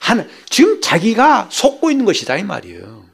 하나, 0.00 0.26
지금 0.48 0.80
자기가 0.80 1.48
속고 1.50 1.90
있는 1.90 2.04
것이다 2.04 2.36
이 2.36 2.42
말이에요. 2.42 3.04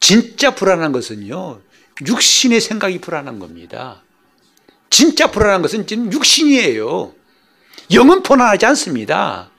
진짜 0.00 0.54
불안한 0.54 0.92
것은요. 0.92 1.60
육신의 2.06 2.60
생각이 2.60 3.00
불안한 3.00 3.38
겁니다. 3.38 4.02
진짜 4.88 5.30
불안한 5.30 5.62
것은 5.62 5.86
지금 5.86 6.12
육신이에요. 6.12 7.14
영은 7.92 8.22
불안하지 8.22 8.66
않습니다. 8.66 9.50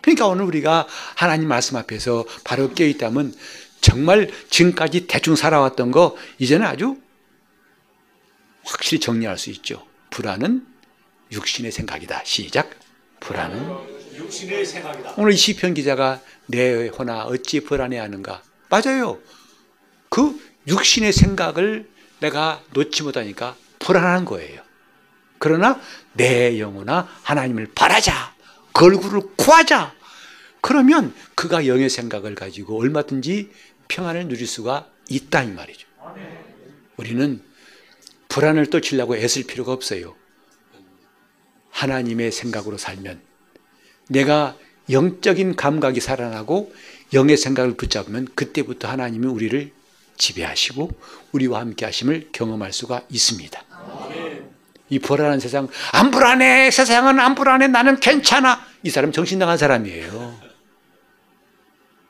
그러니까 0.00 0.26
오늘 0.26 0.44
우리가 0.44 0.86
하나님 1.14 1.48
말씀 1.48 1.76
앞에서 1.76 2.24
바로 2.42 2.72
깨어있다면 2.72 3.34
정말 3.80 4.30
지금까지 4.48 5.06
대충 5.06 5.36
살아왔던 5.36 5.90
거 5.90 6.16
이제는 6.38 6.66
아주 6.66 6.96
확실히 8.70 9.00
정리할 9.00 9.36
수 9.36 9.50
있죠. 9.50 9.84
불안은 10.10 10.66
육신의 11.32 11.72
생각이다. 11.72 12.22
시작. 12.24 12.70
불안은 13.20 14.14
육신의 14.14 14.64
생각이다. 14.64 15.14
오늘 15.16 15.32
시편 15.32 15.74
기자가 15.74 16.20
내 16.46 16.88
호나 16.88 17.24
어찌 17.24 17.60
불안해하는가? 17.60 18.42
맞아요. 18.68 19.18
그 20.08 20.38
육신의 20.66 21.12
생각을 21.12 21.88
내가 22.20 22.62
놓지 22.72 23.02
못하니까 23.02 23.56
불안한 23.78 24.24
거예요. 24.24 24.62
그러나 25.38 25.80
내 26.12 26.58
영혼아 26.60 27.08
하나님을 27.22 27.72
바라자. 27.74 28.34
그 28.72 28.84
얼굴을 28.84 29.22
구하자. 29.36 29.94
그러면 30.60 31.14
그가 31.34 31.66
영의 31.66 31.88
생각을 31.88 32.34
가지고 32.34 32.78
얼마든지 32.80 33.50
평안을 33.88 34.28
누릴 34.28 34.46
수가 34.46 34.88
있다 35.08 35.42
이 35.42 35.48
말이죠. 35.48 35.88
우리는 36.96 37.42
불안을 38.30 38.70
떨치려고 38.70 39.16
애쓸 39.16 39.44
필요가 39.44 39.72
없어요. 39.72 40.16
하나님의 41.70 42.32
생각으로 42.32 42.78
살면 42.78 43.20
내가 44.08 44.56
영적인 44.88 45.56
감각이 45.56 46.00
살아나고 46.00 46.72
영의 47.12 47.36
생각을 47.36 47.74
붙잡으면 47.74 48.28
그때부터 48.34 48.88
하나님이 48.88 49.26
우리를 49.26 49.70
지배하시고 50.16 50.90
우리와 51.32 51.60
함께 51.60 51.84
하심을 51.84 52.30
경험할 52.32 52.72
수가 52.72 53.02
있습니다. 53.08 53.62
이 54.88 54.98
불안한 54.98 55.38
세상, 55.38 55.68
안 55.92 56.10
불안해! 56.10 56.70
세상은 56.72 57.20
안 57.20 57.36
불안해! 57.36 57.68
나는 57.68 58.00
괜찮아! 58.00 58.66
이 58.82 58.90
사람 58.90 59.12
정신 59.12 59.38
나간 59.38 59.56
사람이에요. 59.56 60.40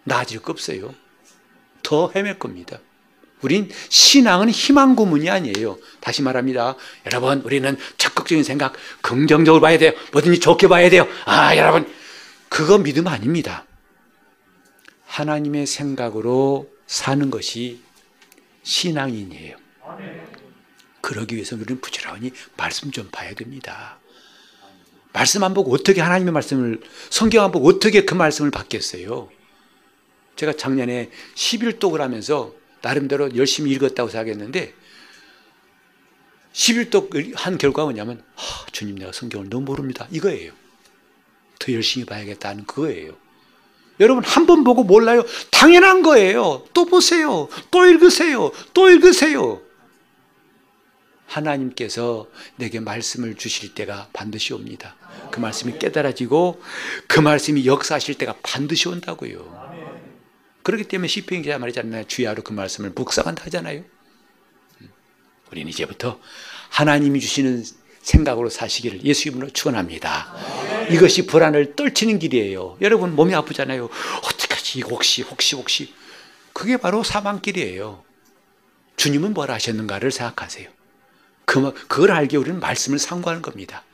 나아질 0.04 0.40
거 0.40 0.52
없어요. 0.52 0.94
더 1.82 2.10
헤맬 2.14 2.38
겁니다. 2.38 2.78
우린 3.42 3.70
신앙은 3.88 4.50
희망 4.50 4.96
고문이 4.96 5.30
아니에요. 5.30 5.78
다시 6.00 6.22
말합니다. 6.22 6.76
여러분, 7.06 7.40
우리는 7.42 7.76
적극적인 7.96 8.44
생각, 8.44 8.74
긍정적으로 9.00 9.60
봐야 9.60 9.78
돼요. 9.78 9.92
뭐든지 10.12 10.40
좋게 10.40 10.68
봐야 10.68 10.90
돼요. 10.90 11.06
아, 11.24 11.56
여러분, 11.56 11.92
그거 12.48 12.78
믿음 12.78 13.06
아닙니다. 13.06 13.64
하나님의 15.06 15.66
생각으로 15.66 16.68
사는 16.86 17.30
것이 17.30 17.80
신앙인이에요. 18.62 19.56
그러기 21.00 21.34
위해서 21.34 21.56
우리는 21.56 21.80
부지런히 21.80 22.32
말씀 22.56 22.90
좀 22.90 23.08
봐야 23.10 23.34
됩니다. 23.34 23.98
말씀 25.12 25.42
안 25.42 25.54
보고 25.54 25.72
어떻게 25.74 26.00
하나님의 26.00 26.32
말씀을, 26.32 26.80
성경 27.08 27.44
안 27.44 27.50
보고 27.50 27.68
어떻게 27.68 28.04
그 28.04 28.14
말씀을 28.14 28.50
받겠어요? 28.50 29.28
제가 30.36 30.52
작년에 30.52 31.10
11독을 31.34 31.98
하면서 31.98 32.54
나름대로 32.82 33.34
열심히 33.36 33.70
읽었다고 33.72 34.08
생각했는데 34.08 34.74
11독 36.52 37.32
한 37.36 37.58
결과가 37.58 37.84
뭐냐면 37.84 38.22
아, 38.36 38.66
주님 38.72 38.96
내가 38.96 39.12
성경을 39.12 39.48
너무 39.48 39.64
모릅니다. 39.66 40.06
이거예요. 40.10 40.52
더 41.58 41.72
열심히 41.72 42.06
봐야겠다는 42.06 42.64
그거예요. 42.66 43.16
여러분 44.00 44.24
한 44.24 44.46
번 44.46 44.64
보고 44.64 44.82
몰라요? 44.82 45.24
당연한 45.50 46.02
거예요. 46.02 46.64
또 46.72 46.86
보세요. 46.86 47.48
또 47.70 47.86
읽으세요. 47.86 48.50
또 48.72 48.88
읽으세요. 48.88 49.60
하나님께서 51.26 52.26
내게 52.56 52.80
말씀을 52.80 53.36
주실 53.36 53.74
때가 53.74 54.08
반드시 54.12 54.52
옵니다. 54.52 54.96
그 55.30 55.38
말씀이 55.38 55.78
깨달아지고 55.78 56.60
그 57.06 57.20
말씀이 57.20 57.66
역사하실 57.66 58.16
때가 58.16 58.36
반드시 58.42 58.88
온다고요. 58.88 59.79
그렇기 60.62 60.84
때문에 60.84 61.08
시편 61.08 61.42
기자 61.42 61.58
말이잖아요. 61.58 62.04
주야로 62.04 62.42
그 62.42 62.52
말씀을 62.52 62.90
묵상한다 62.90 63.44
하잖아요. 63.46 63.84
우리는 65.50 65.68
이제부터 65.68 66.20
하나님이 66.68 67.20
주시는 67.20 67.64
생각으로 68.02 68.48
사시기를 68.48 69.04
예수 69.04 69.28
이름으로 69.28 69.50
축원합니다. 69.50 70.34
이것이 70.90 71.26
불안을 71.26 71.76
떨치는 71.76 72.18
길이에요. 72.18 72.78
여러분 72.80 73.14
몸이 73.14 73.34
아프잖아요. 73.34 73.88
어떡하지? 74.24 74.82
혹시 74.82 75.22
혹시 75.22 75.56
혹시 75.56 75.92
그게 76.52 76.76
바로 76.76 77.02
사망길이에요. 77.02 78.04
주님은 78.96 79.34
뭘 79.34 79.50
하셨는가를 79.50 80.10
생각하세요. 80.10 80.68
그, 81.44 81.72
그걸 81.88 82.12
알게 82.12 82.36
우리는 82.36 82.60
말씀을 82.60 82.98
상고하는 82.98 83.42
겁니다. 83.42 83.84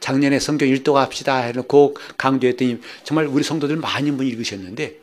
작년에 0.00 0.40
성경 0.40 0.68
일독 0.68 0.96
합시다 0.96 1.36
해놓고 1.36 1.96
강조했더니 2.18 2.80
정말 3.04 3.26
우리 3.26 3.44
성도들 3.44 3.76
많이 3.76 4.10
분 4.10 4.26
읽으셨는데 4.26 5.01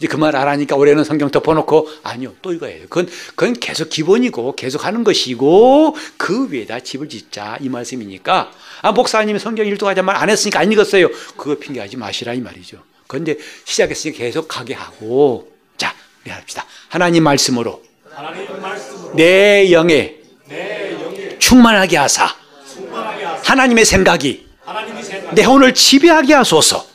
이제 0.00 0.08
그 0.08 0.16
말 0.16 0.34
알아니까 0.34 0.76
올해는 0.76 1.04
성경 1.04 1.30
덮어놓고 1.30 1.88
아니요 2.02 2.34
또 2.40 2.52
이거예요. 2.54 2.84
그건 2.88 3.06
그건 3.36 3.52
계속 3.60 3.90
기본이고 3.90 4.56
계속 4.56 4.86
하는 4.86 5.04
것이고 5.04 5.94
그 6.16 6.50
위에다 6.50 6.80
집을 6.80 7.08
짓자 7.10 7.58
이 7.60 7.68
말씀이니까 7.68 8.50
아 8.82 8.92
목사님이 8.92 9.38
성경 9.38 9.66
일독하자 9.66 10.02
말 10.02 10.16
안 10.16 10.28
했으니까 10.30 10.60
안 10.60 10.72
읽었어요. 10.72 11.08
그거 11.36 11.58
핑계하지 11.58 11.96
마시라 11.98 12.32
이 12.34 12.40
말이죠. 12.40 12.78
그런데 13.06 13.36
시작했으니까 13.64 14.18
계속 14.18 14.48
가게 14.48 14.72
하고 14.74 15.52
자 15.76 15.94
우리 16.24 16.30
합시다. 16.30 16.64
하나님 16.88 17.22
말씀으로 17.24 17.82
하나님 18.10 18.60
말씀으로 18.60 19.14
내 19.14 19.70
영에 19.70 20.16
내 20.48 20.92
영에 20.92 21.38
충만하게 21.38 21.96
하사 21.98 22.34
충만하게 22.74 23.24
하사 23.24 23.52
하나님의 23.52 23.84
생각이 23.84 24.46
하나님의 24.64 25.02
생각 25.04 25.34
내 25.34 25.44
혼을 25.44 25.74
지배하게 25.74 26.34
하소서. 26.34 26.89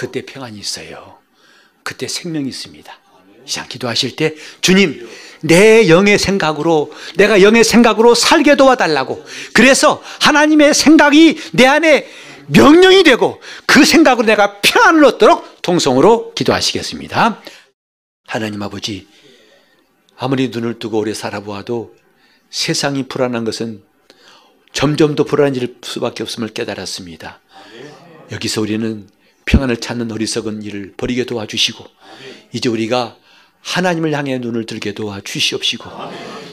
그때 0.00 0.24
평안이 0.24 0.58
있어요. 0.58 1.18
그때 1.82 2.08
생명이 2.08 2.48
있습니다. 2.48 2.90
시작 3.44 3.68
기도하실 3.68 4.16
때 4.16 4.34
주님 4.62 5.06
내 5.42 5.90
영의 5.90 6.18
생각으로 6.18 6.90
내가 7.16 7.42
영의 7.42 7.64
생각으로 7.64 8.14
살게 8.14 8.56
도와달라고 8.56 9.22
그래서 9.52 10.02
하나님의 10.22 10.72
생각이 10.72 11.38
내 11.52 11.66
안에 11.66 12.08
명령이 12.46 13.02
되고 13.02 13.42
그 13.66 13.84
생각으로 13.84 14.26
내가 14.26 14.62
평안을 14.62 15.04
얻도록 15.04 15.60
통성으로 15.60 16.32
기도하시겠습니다. 16.32 17.42
하나님 18.26 18.62
아버지 18.62 19.06
아무리 20.16 20.48
눈을 20.48 20.78
뜨고 20.78 20.98
오래 20.98 21.12
살아보아도 21.12 21.94
세상이 22.48 23.06
불안한 23.06 23.44
것은 23.44 23.82
점점 24.72 25.14
더 25.14 25.24
불안해질 25.24 25.76
수밖에 25.82 26.22
없음을 26.22 26.48
깨달았습니다. 26.48 27.40
여기서 28.32 28.62
우리는 28.62 29.06
평안을 29.46 29.78
찾는 29.78 30.10
어리석은 30.12 30.62
일을 30.62 30.94
버리게 30.96 31.24
도와주시고 31.24 31.84
이제 32.52 32.68
우리가 32.68 33.16
하나님을 33.62 34.14
향해 34.14 34.38
눈을 34.38 34.66
들게 34.66 34.92
도와주시옵시고 34.92 35.90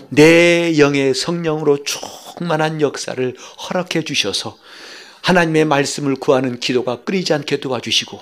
내 0.09 0.77
영의 0.77 1.13
성령으로 1.13 1.83
충만한 1.83 2.81
역사를 2.81 3.35
허락해 3.69 4.03
주셔서 4.03 4.57
하나님의 5.21 5.65
말씀을 5.65 6.15
구하는 6.15 6.59
기도가 6.59 7.03
끊이지 7.03 7.33
않게 7.33 7.59
도와주시고 7.59 8.19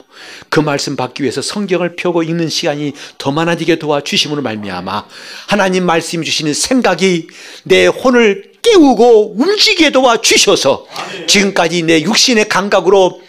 그 0.50 0.60
말씀 0.60 0.96
받기 0.96 1.22
위해서 1.22 1.42
성경을 1.42 1.96
펴고 1.96 2.24
읽는 2.24 2.50
시간이 2.50 2.94
더 3.20 3.32
많아지게 3.32 3.78
도와주심으로 3.78 4.42
말미암아 4.42 5.06
하나님 5.48 5.86
말씀 5.86 6.24
주시는 6.24 6.56
생각이 6.56 7.28
내 7.64 7.86
혼을 7.86 8.54
깨우고 8.64 9.36
움직이게 9.38 9.92
도와주셔서 9.92 10.88
지금까지 11.28 11.84
내 11.84 12.02
육신의 12.02 12.50
감각으로 12.50 13.22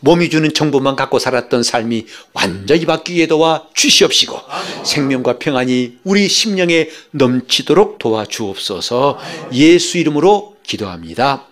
몸이 0.00 0.30
주는 0.30 0.52
정보만 0.52 0.96
갖고 0.96 1.18
살았던 1.18 1.62
삶이 1.62 2.06
완전히 2.32 2.86
바뀌게 2.86 3.26
도와 3.26 3.64
주시옵시고 3.74 4.40
생명과 4.84 5.38
평안이 5.38 5.98
우리 6.04 6.28
심령에 6.28 6.88
넘치도록 7.10 7.98
도와주옵소서 7.98 9.18
예수 9.52 9.98
이름으로 9.98 10.56
기도합니다. 10.62 11.46